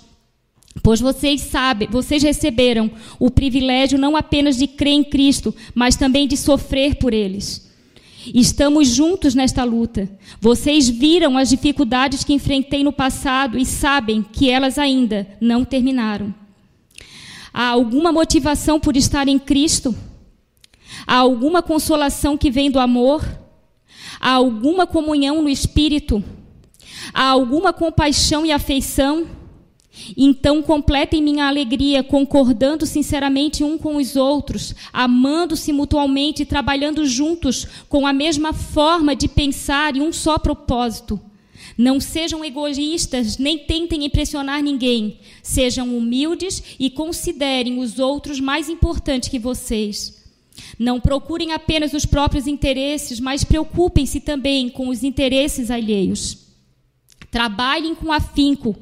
Pois 0.81 0.99
vocês 0.99 1.41
sabem, 1.41 1.87
vocês 1.87 2.23
receberam 2.23 2.89
o 3.19 3.29
privilégio 3.29 3.99
não 3.99 4.17
apenas 4.17 4.57
de 4.57 4.65
crer 4.65 4.93
em 4.93 5.03
Cristo, 5.03 5.53
mas 5.75 5.95
também 5.95 6.27
de 6.27 6.35
sofrer 6.35 6.95
por 6.95 7.13
eles. 7.13 7.69
Estamos 8.33 8.87
juntos 8.87 9.35
nesta 9.35 9.63
luta. 9.63 10.09
Vocês 10.39 10.89
viram 10.89 11.37
as 11.37 11.49
dificuldades 11.49 12.23
que 12.23 12.33
enfrentei 12.33 12.83
no 12.83 12.91
passado 12.91 13.55
e 13.55 13.67
sabem 13.67 14.23
que 14.23 14.49
elas 14.49 14.79
ainda 14.79 15.27
não 15.39 15.63
terminaram. 15.63 16.33
Há 17.53 17.67
alguma 17.67 18.11
motivação 18.11 18.79
por 18.79 18.97
estar 18.97 19.27
em 19.27 19.37
Cristo? 19.37 19.95
Há 21.05 21.15
alguma 21.15 21.61
consolação 21.61 22.37
que 22.37 22.51
vem 22.51 22.69
do 22.69 22.79
amor? 22.79 23.25
Há 24.19 24.31
alguma 24.31 24.85
comunhão 24.85 25.41
no 25.41 25.49
espírito? 25.49 26.23
Há 27.13 27.25
alguma 27.25 27.73
compaixão 27.73 28.45
e 28.45 28.51
afeição? 28.51 29.27
Então 30.15 30.61
completem 30.61 31.21
minha 31.21 31.47
alegria, 31.47 32.01
concordando 32.01 32.85
sinceramente 32.85 33.63
um 33.63 33.77
com 33.77 33.97
os 33.97 34.15
outros, 34.15 34.73
amando-se 34.93 35.73
mutualmente 35.73 36.43
e 36.43 36.45
trabalhando 36.45 37.05
juntos 37.05 37.67
com 37.89 38.07
a 38.07 38.13
mesma 38.13 38.53
forma 38.53 39.15
de 39.15 39.27
pensar 39.27 39.95
e 39.95 40.01
um 40.01 40.13
só 40.13 40.37
propósito. 40.37 41.19
Não 41.77 41.99
sejam 41.99 42.43
egoístas, 42.43 43.37
nem 43.37 43.57
tentem 43.57 44.05
impressionar 44.05 44.61
ninguém. 44.61 45.19
Sejam 45.41 45.97
humildes 45.97 46.63
e 46.79 46.89
considerem 46.89 47.79
os 47.79 47.99
outros 47.99 48.39
mais 48.39 48.69
importantes 48.69 49.29
que 49.29 49.39
vocês. 49.39 50.20
Não 50.77 50.99
procurem 50.99 51.53
apenas 51.53 51.93
os 51.93 52.05
próprios 52.05 52.47
interesses, 52.47 53.19
mas 53.19 53.43
preocupem-se 53.43 54.19
também 54.19 54.69
com 54.69 54.89
os 54.89 55.03
interesses 55.03 55.71
alheios. 55.71 56.37
Trabalhem 57.29 57.95
com 57.95 58.11
afinco 58.11 58.75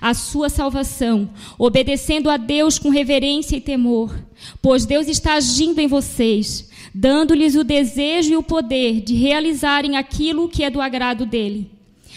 a 0.00 0.14
sua 0.14 0.48
salvação, 0.48 1.30
obedecendo 1.58 2.30
a 2.30 2.36
Deus 2.36 2.78
com 2.78 2.88
reverência 2.88 3.56
e 3.56 3.60
temor, 3.60 4.18
pois 4.60 4.86
Deus 4.86 5.06
está 5.06 5.34
agindo 5.34 5.80
em 5.80 5.86
vocês, 5.86 6.68
dando-lhes 6.94 7.54
o 7.54 7.64
desejo 7.64 8.32
e 8.32 8.36
o 8.36 8.42
poder 8.42 9.00
de 9.00 9.14
realizarem 9.14 9.96
aquilo 9.96 10.48
que 10.48 10.64
é 10.64 10.70
do 10.70 10.80
agrado 10.80 11.26
dele. 11.26 11.70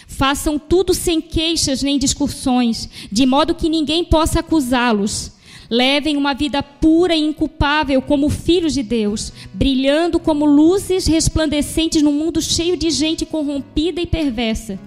Façam 0.08 0.58
tudo 0.58 0.94
sem 0.94 1.20
queixas 1.20 1.84
nem 1.84 1.98
discussões, 1.98 2.90
de 3.12 3.26
modo 3.26 3.56
que 3.56 3.70
ninguém 3.70 4.04
possa 4.04 4.40
acusá-los. 4.40 5.32
Levem 5.70 6.16
uma 6.18 6.34
vida 6.34 6.62
pura 6.62 7.16
e 7.16 7.20
inculpável 7.20 8.02
como 8.02 8.30
filhos 8.30 8.74
de 8.74 8.84
Deus, 8.84 9.34
brilhando 9.54 10.20
como 10.20 10.46
luzes 10.46 11.08
resplandecentes 11.08 12.02
num 12.02 12.12
mundo 12.12 12.42
cheio 12.42 12.78
de 12.78 12.90
gente 12.92 13.26
corrompida 13.26 14.02
e 14.02 14.06
perversa. 14.06 14.80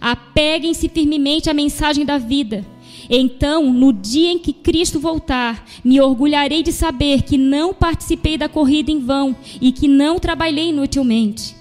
Apeguem-se 0.00 0.88
firmemente 0.88 1.48
à 1.48 1.54
mensagem 1.54 2.04
da 2.04 2.18
vida. 2.18 2.64
Então, 3.08 3.72
no 3.72 3.92
dia 3.92 4.32
em 4.32 4.38
que 4.38 4.52
Cristo 4.52 4.98
voltar, 4.98 5.64
me 5.84 6.00
orgulharei 6.00 6.62
de 6.62 6.72
saber 6.72 7.22
que 7.22 7.38
não 7.38 7.72
participei 7.72 8.36
da 8.36 8.48
corrida 8.48 8.90
em 8.90 8.98
vão 8.98 9.36
e 9.60 9.70
que 9.70 9.86
não 9.86 10.18
trabalhei 10.18 10.70
inutilmente. 10.70 11.54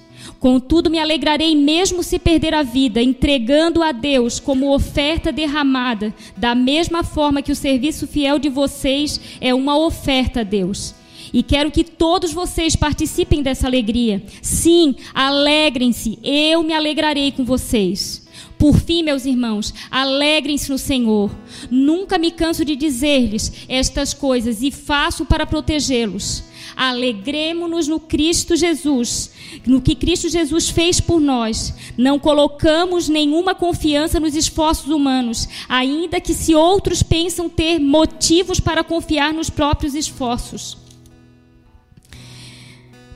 Contudo, 0.46 0.92
me 0.92 1.00
alegrarei 1.00 1.56
mesmo 1.56 2.04
se 2.04 2.20
perder 2.20 2.54
a 2.54 2.62
vida, 2.62 3.02
entregando 3.02 3.82
a 3.82 3.92
Deus 3.92 4.40
como 4.40 4.76
oferta 4.76 5.32
derramada, 5.32 6.14
da 6.38 6.54
mesma 6.54 7.04
forma 7.04 7.42
que 7.42 7.52
o 7.52 7.56
serviço 7.56 8.06
fiel 8.06 8.38
de 8.38 8.48
vocês 8.48 9.20
é 9.42 9.56
uma 9.56 9.76
oferta 9.76 10.42
a 10.42 10.44
Deus. 10.44 10.94
E 11.34 11.42
quero 11.42 11.72
que 11.72 11.84
todos 11.84 12.32
vocês 12.32 12.76
participem 12.76 13.42
dessa 13.42 13.66
alegria. 13.66 14.22
Sim, 14.40 14.94
alegrem-se, 15.16 16.20
eu 16.24 16.62
me 16.62 16.76
alegrarei 16.76 17.32
com 17.32 17.44
vocês. 17.44 18.28
Por 18.56 18.78
fim, 18.78 19.02
meus 19.02 19.26
irmãos, 19.26 19.74
alegrem-se 19.90 20.70
no 20.70 20.78
Senhor. 20.78 21.32
Nunca 21.72 22.20
me 22.20 22.30
canso 22.30 22.64
de 22.64 22.76
dizer-lhes 22.76 23.52
estas 23.68 24.14
coisas 24.14 24.62
e 24.62 24.70
faço 24.70 25.26
para 25.26 25.48
protegê-los. 25.48 26.44
Alegremos-nos 26.76 27.88
no 27.88 28.00
Cristo 28.00 28.56
Jesus, 28.56 29.32
no 29.66 29.82
que 29.82 29.96
Cristo 29.96 30.30
Jesus 30.30 30.70
fez 30.70 31.00
por 31.00 31.20
nós. 31.20 31.74
Não 31.98 32.18
colocamos 32.18 33.10
nenhuma 33.10 33.54
confiança 33.54 34.20
nos 34.20 34.36
esforços 34.36 34.88
humanos, 34.88 35.48
ainda 35.68 36.22
que 36.22 36.34
se 36.34 36.56
outros 36.56 37.04
pensam 37.04 37.50
ter 37.50 37.80
motivos 37.80 38.60
para 38.60 38.84
confiar 38.84 39.34
nos 39.34 39.50
próprios 39.50 39.96
esforços. 39.96 40.78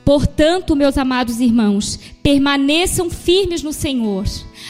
Portanto, 0.04 0.74
meus 0.74 0.98
amados 0.98 1.40
irmãos, 1.40 1.98
permaneçam 2.30 3.10
firmes 3.10 3.60
no 3.60 3.72
Senhor. 3.72 4.24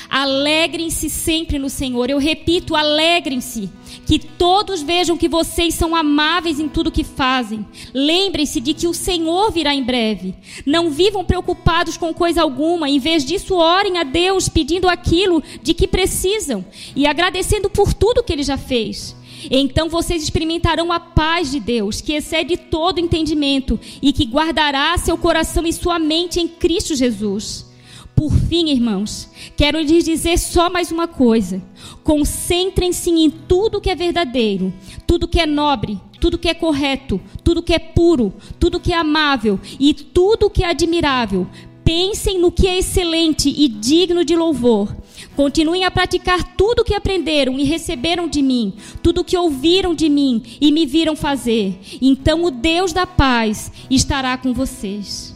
Alegrem-se 0.08 1.10
sempre 1.10 1.58
no 1.58 1.68
Senhor. 1.68 2.08
Eu 2.08 2.16
repito, 2.16 2.74
alegrem-se. 2.74 3.68
Que 4.06 4.18
todos 4.18 4.80
vejam 4.80 5.16
que 5.16 5.28
vocês 5.28 5.74
são 5.74 5.94
amáveis 5.94 6.58
em 6.58 6.68
tudo 6.68 6.90
que 6.90 7.04
fazem. 7.04 7.66
Lembrem-se 7.92 8.60
de 8.60 8.72
que 8.72 8.88
o 8.88 8.94
Senhor 8.94 9.52
virá 9.52 9.74
em 9.74 9.84
breve. 9.84 10.34
Não 10.64 10.90
vivam 10.90 11.22
preocupados 11.22 11.98
com 11.98 12.14
coisa 12.14 12.40
alguma. 12.40 12.88
Em 12.88 12.98
vez 12.98 13.26
disso, 13.26 13.54
orem 13.54 13.98
a 13.98 14.04
Deus 14.04 14.48
pedindo 14.48 14.88
aquilo 14.88 15.42
de 15.62 15.74
que 15.74 15.86
precisam 15.86 16.64
e 16.96 17.06
agradecendo 17.06 17.68
por 17.68 17.92
tudo 17.92 18.22
que 18.22 18.32
Ele 18.32 18.42
já 18.42 18.56
fez. 18.56 19.14
Então 19.50 19.88
vocês 19.88 20.22
experimentarão 20.22 20.90
a 20.90 20.98
paz 20.98 21.50
de 21.50 21.60
Deus, 21.60 22.00
que 22.00 22.14
excede 22.14 22.56
todo 22.56 22.98
entendimento 22.98 23.78
e 24.02 24.12
que 24.12 24.24
guardará 24.24 24.96
seu 24.98 25.16
coração 25.16 25.66
e 25.66 25.72
sua 25.72 25.98
mente 25.98 26.40
em 26.40 26.48
Cristo 26.48 26.94
Jesus. 26.94 27.70
Por 28.14 28.32
fim, 28.32 28.68
irmãos, 28.68 29.30
quero 29.56 29.80
lhes 29.80 30.04
dizer 30.04 30.38
só 30.38 30.68
mais 30.68 30.92
uma 30.92 31.08
coisa. 31.08 31.62
Concentrem-se 32.04 33.08
em 33.08 33.30
tudo 33.30 33.80
que 33.80 33.88
é 33.88 33.94
verdadeiro, 33.94 34.74
tudo 35.06 35.26
que 35.26 35.40
é 35.40 35.46
nobre, 35.46 35.98
tudo 36.20 36.36
que 36.36 36.48
é 36.48 36.52
correto, 36.52 37.18
tudo 37.42 37.62
que 37.62 37.72
é 37.72 37.78
puro, 37.78 38.34
tudo 38.58 38.78
que 38.78 38.92
é 38.92 38.96
amável 38.96 39.58
e 39.78 39.94
tudo 39.94 40.50
que 40.50 40.62
é 40.62 40.68
admirável. 40.68 41.46
Pensem 41.82 42.38
no 42.38 42.52
que 42.52 42.68
é 42.68 42.78
excelente 42.78 43.48
e 43.48 43.66
digno 43.66 44.22
de 44.22 44.36
louvor. 44.36 44.94
Continuem 45.40 45.86
a 45.86 45.90
praticar 45.90 46.54
tudo 46.54 46.80
o 46.80 46.84
que 46.84 46.92
aprenderam 46.92 47.58
e 47.58 47.64
receberam 47.64 48.28
de 48.28 48.42
mim, 48.42 48.74
tudo 49.02 49.22
o 49.22 49.24
que 49.24 49.38
ouviram 49.38 49.94
de 49.94 50.06
mim 50.06 50.58
e 50.60 50.70
me 50.70 50.84
viram 50.84 51.16
fazer. 51.16 51.80
Então 51.98 52.44
o 52.44 52.50
Deus 52.50 52.92
da 52.92 53.06
paz 53.06 53.72
estará 53.88 54.36
com 54.36 54.52
vocês. 54.52 55.34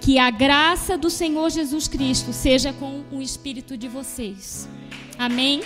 Que 0.00 0.20
a 0.20 0.30
graça 0.30 0.96
do 0.96 1.10
Senhor 1.10 1.50
Jesus 1.50 1.88
Cristo 1.88 2.32
seja 2.32 2.72
com 2.72 3.02
o 3.10 3.20
espírito 3.20 3.76
de 3.76 3.88
vocês. 3.88 4.68
Amém. 5.18 5.62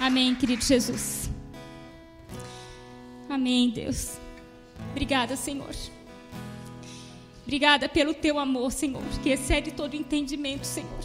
Amém, 0.00 0.34
querido 0.34 0.64
Jesus. 0.64 1.30
Amém, 3.30 3.70
Deus. 3.70 4.18
Obrigada, 4.90 5.36
Senhor. 5.36 5.91
Obrigada 7.42 7.88
pelo 7.88 8.14
teu 8.14 8.38
amor, 8.38 8.70
Senhor, 8.70 9.02
que 9.22 9.30
excede 9.30 9.72
todo 9.72 9.96
entendimento, 9.96 10.64
Senhor. 10.64 11.04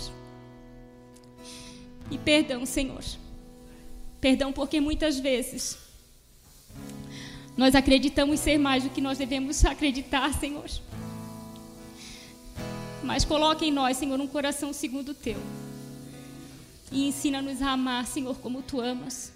E 2.11 2.17
perdão, 2.17 2.65
Senhor. 2.65 3.03
Perdão 4.21 4.51
porque 4.51 4.79
muitas 4.79 5.19
vezes 5.19 5.77
nós 7.55 7.73
acreditamos 7.73 8.39
ser 8.39 8.57
mais 8.57 8.83
do 8.83 8.89
que 8.89 9.01
nós 9.01 9.17
devemos 9.17 9.65
acreditar, 9.65 10.31
Senhor. 10.33 10.69
Mas 13.03 13.25
coloque 13.25 13.65
em 13.65 13.71
nós, 13.71 13.97
Senhor, 13.97 14.19
um 14.19 14.27
coração 14.27 14.71
segundo 14.71 15.09
o 15.09 15.13
teu. 15.13 15.37
E 16.91 17.07
ensina-nos 17.07 17.61
a 17.61 17.71
amar, 17.71 18.05
Senhor, 18.05 18.37
como 18.37 18.61
tu 18.61 18.79
amas. 18.79 19.33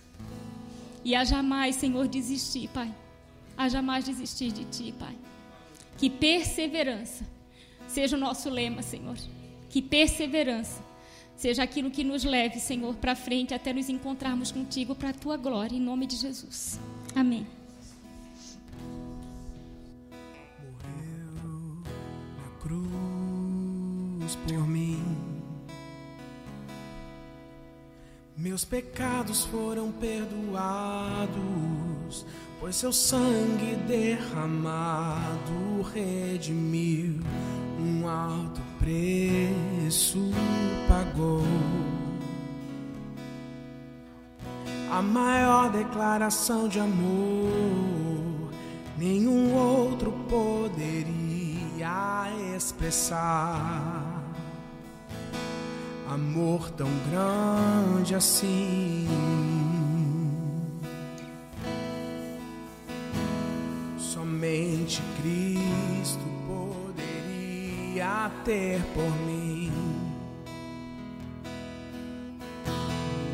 E 1.04 1.16
a 1.16 1.24
jamais, 1.24 1.76
Senhor, 1.76 2.08
desistir, 2.08 2.70
Pai. 2.70 2.94
A 3.58 3.68
jamais 3.68 4.06
desistir 4.06 4.52
de 4.52 4.66
ti, 4.66 4.94
Pai. 4.98 5.16
Que 5.98 6.10
perseverança 6.10 7.26
seja 7.88 8.16
o 8.16 8.20
nosso 8.20 8.50
lema, 8.50 8.82
Senhor. 8.82 9.18
Que 9.70 9.82
perseverança 9.82 10.84
seja 11.36 11.64
aquilo 11.64 11.92
que 11.92 12.04
nos 12.04 12.24
leve, 12.24 12.60
Senhor, 12.60 12.96
para 12.96 13.16
frente 13.16 13.54
até 13.54 13.74
nos 13.74 13.90
encontrarmos 13.90 14.52
contigo 14.52 14.96
para 14.96 15.10
a 15.10 15.14
tua 15.14 15.38
glória, 15.38 15.76
em 15.76 15.82
nome 15.82 16.06
de 16.06 16.16
Jesus. 16.16 16.80
Amém. 17.16 17.48
cruz 22.62 24.36
por 24.48 24.68
mim. 24.68 25.04
Meus 28.38 28.64
pecados 28.64 29.44
foram 29.46 29.92
perdoados, 29.92 31.36
pois 32.62 32.76
seu 32.76 32.94
sangue 32.94 33.76
derramado 33.88 35.82
redimiu, 35.92 37.20
um 37.80 38.08
alto 38.08 38.62
preço 38.78 40.30
pagou. 40.88 41.44
A 44.92 45.02
maior 45.02 45.72
declaração 45.72 46.68
de 46.68 46.80
amor, 46.80 48.52
nenhum 48.96 49.56
outro 49.56 50.12
poderia 50.30 51.18
expressar 52.56 54.22
amor 56.08 56.70
tão 56.72 56.90
grande 57.10 58.14
assim. 58.14 59.08
Somente 64.92 65.02
Cristo 65.22 66.26
poderia 66.46 68.30
ter 68.44 68.82
por 68.94 69.10
mim. 69.26 69.72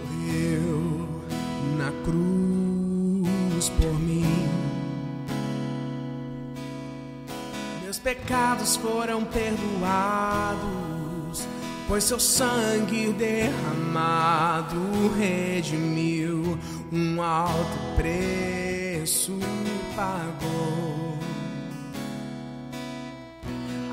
Morreu 0.03 1.07
na 1.77 1.91
cruz 2.03 3.69
por 3.69 3.99
mim. 3.99 4.47
Meus 7.81 7.97
pecados 7.97 8.75
foram 8.75 9.25
perdoados, 9.25 10.67
pois 11.87 12.03
seu 12.03 12.19
sangue 12.19 13.11
derramado 13.13 14.77
redimiu, 15.17 16.59
um 16.91 17.19
alto 17.19 17.95
preço 17.95 19.39
pagou. 19.95 21.06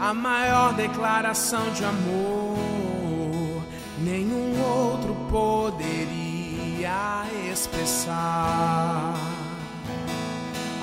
A 0.06 0.12
maior 0.12 0.74
declaração 0.74 1.72
de 1.72 1.82
amor, 1.82 3.62
nenhum 3.98 4.60
outro 4.60 5.14
poderia 5.30 7.24
expressar. 7.50 9.14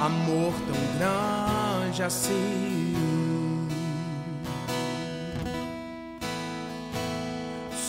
Amor 0.01 0.53
tão 0.65 0.97
grande 0.97 2.01
assim 2.01 2.91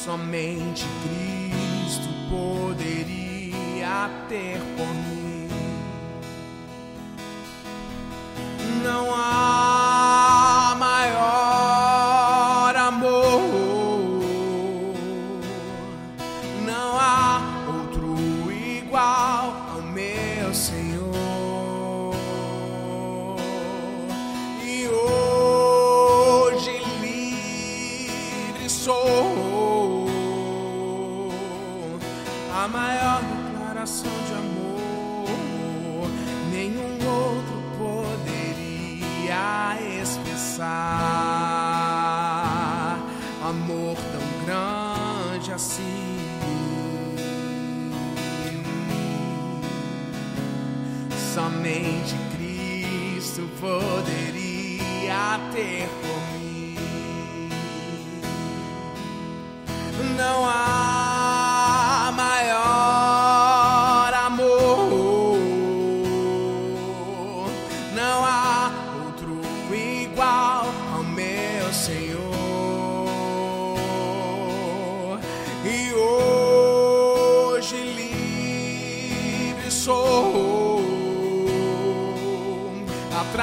somente 0.05 0.85
Cristo 1.05 2.09
poderia 2.29 4.11
ter 4.29 4.59
por 4.77 4.87
mim. 4.95 5.12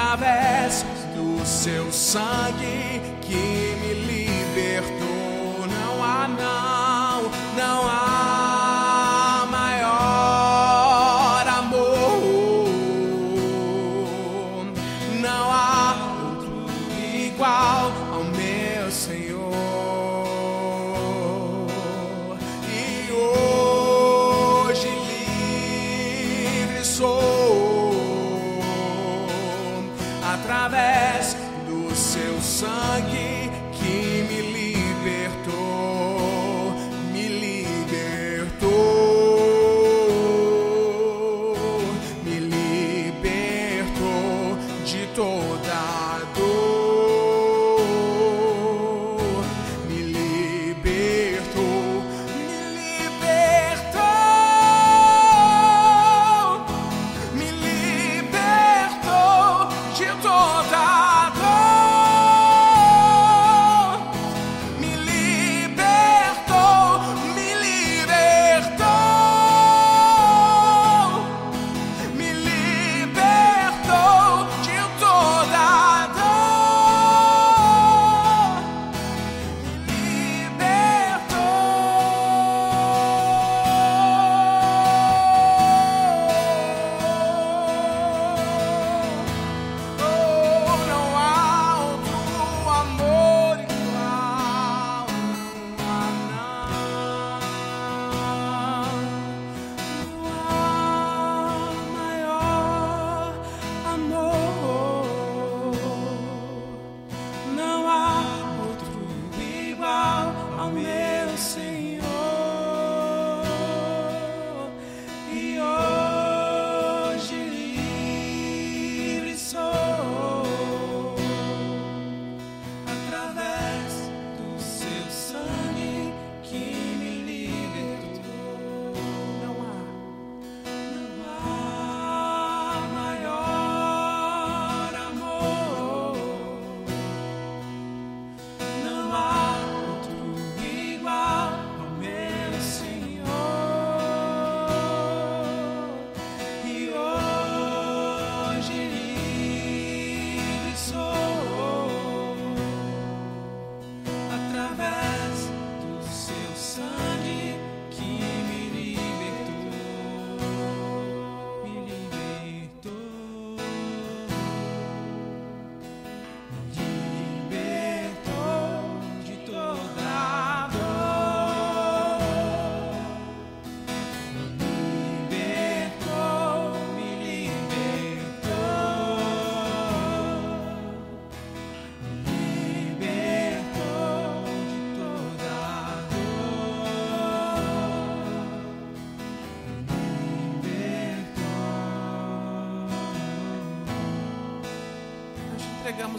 através 0.00 0.84
do 1.14 1.44
seu 1.44 1.92
sangue 1.92 3.00
que 3.20 3.76
me 3.80 3.92
libertou. 4.06 5.66
Não 5.68 6.02
há 6.02 6.26
não, 6.26 7.22
não 7.54 7.86
há 7.86 8.09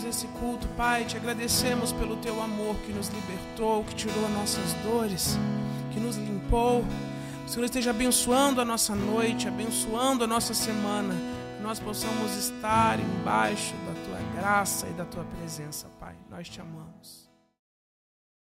iniciamos 0.01 0.05
esse 0.05 0.27
culto, 0.39 0.67
Pai, 0.69 1.05
te 1.05 1.15
agradecemos 1.15 1.91
pelo 1.93 2.17
teu 2.17 2.41
amor 2.41 2.75
que 2.85 2.91
nos 2.91 3.07
libertou, 3.09 3.83
que 3.83 3.95
tirou 3.95 4.29
nossas 4.29 4.73
dores, 4.83 5.37
que 5.91 5.99
nos 5.99 6.17
limpou. 6.17 6.83
O 7.45 7.49
Senhor 7.49 7.65
esteja 7.65 7.91
abençoando 7.91 8.61
a 8.61 8.65
nossa 8.65 8.95
noite, 8.95 9.47
abençoando 9.47 10.23
a 10.23 10.27
nossa 10.27 10.53
semana, 10.53 11.13
que 11.57 11.63
nós 11.63 11.79
possamos 11.79 12.35
estar 12.35 12.99
embaixo 12.99 13.73
da 13.85 13.93
tua 14.05 14.41
graça 14.41 14.87
e 14.87 14.93
da 14.93 15.05
tua 15.05 15.23
presença, 15.23 15.87
Pai. 15.99 16.15
Nós 16.29 16.49
te 16.49 16.59
amamos. 16.59 16.70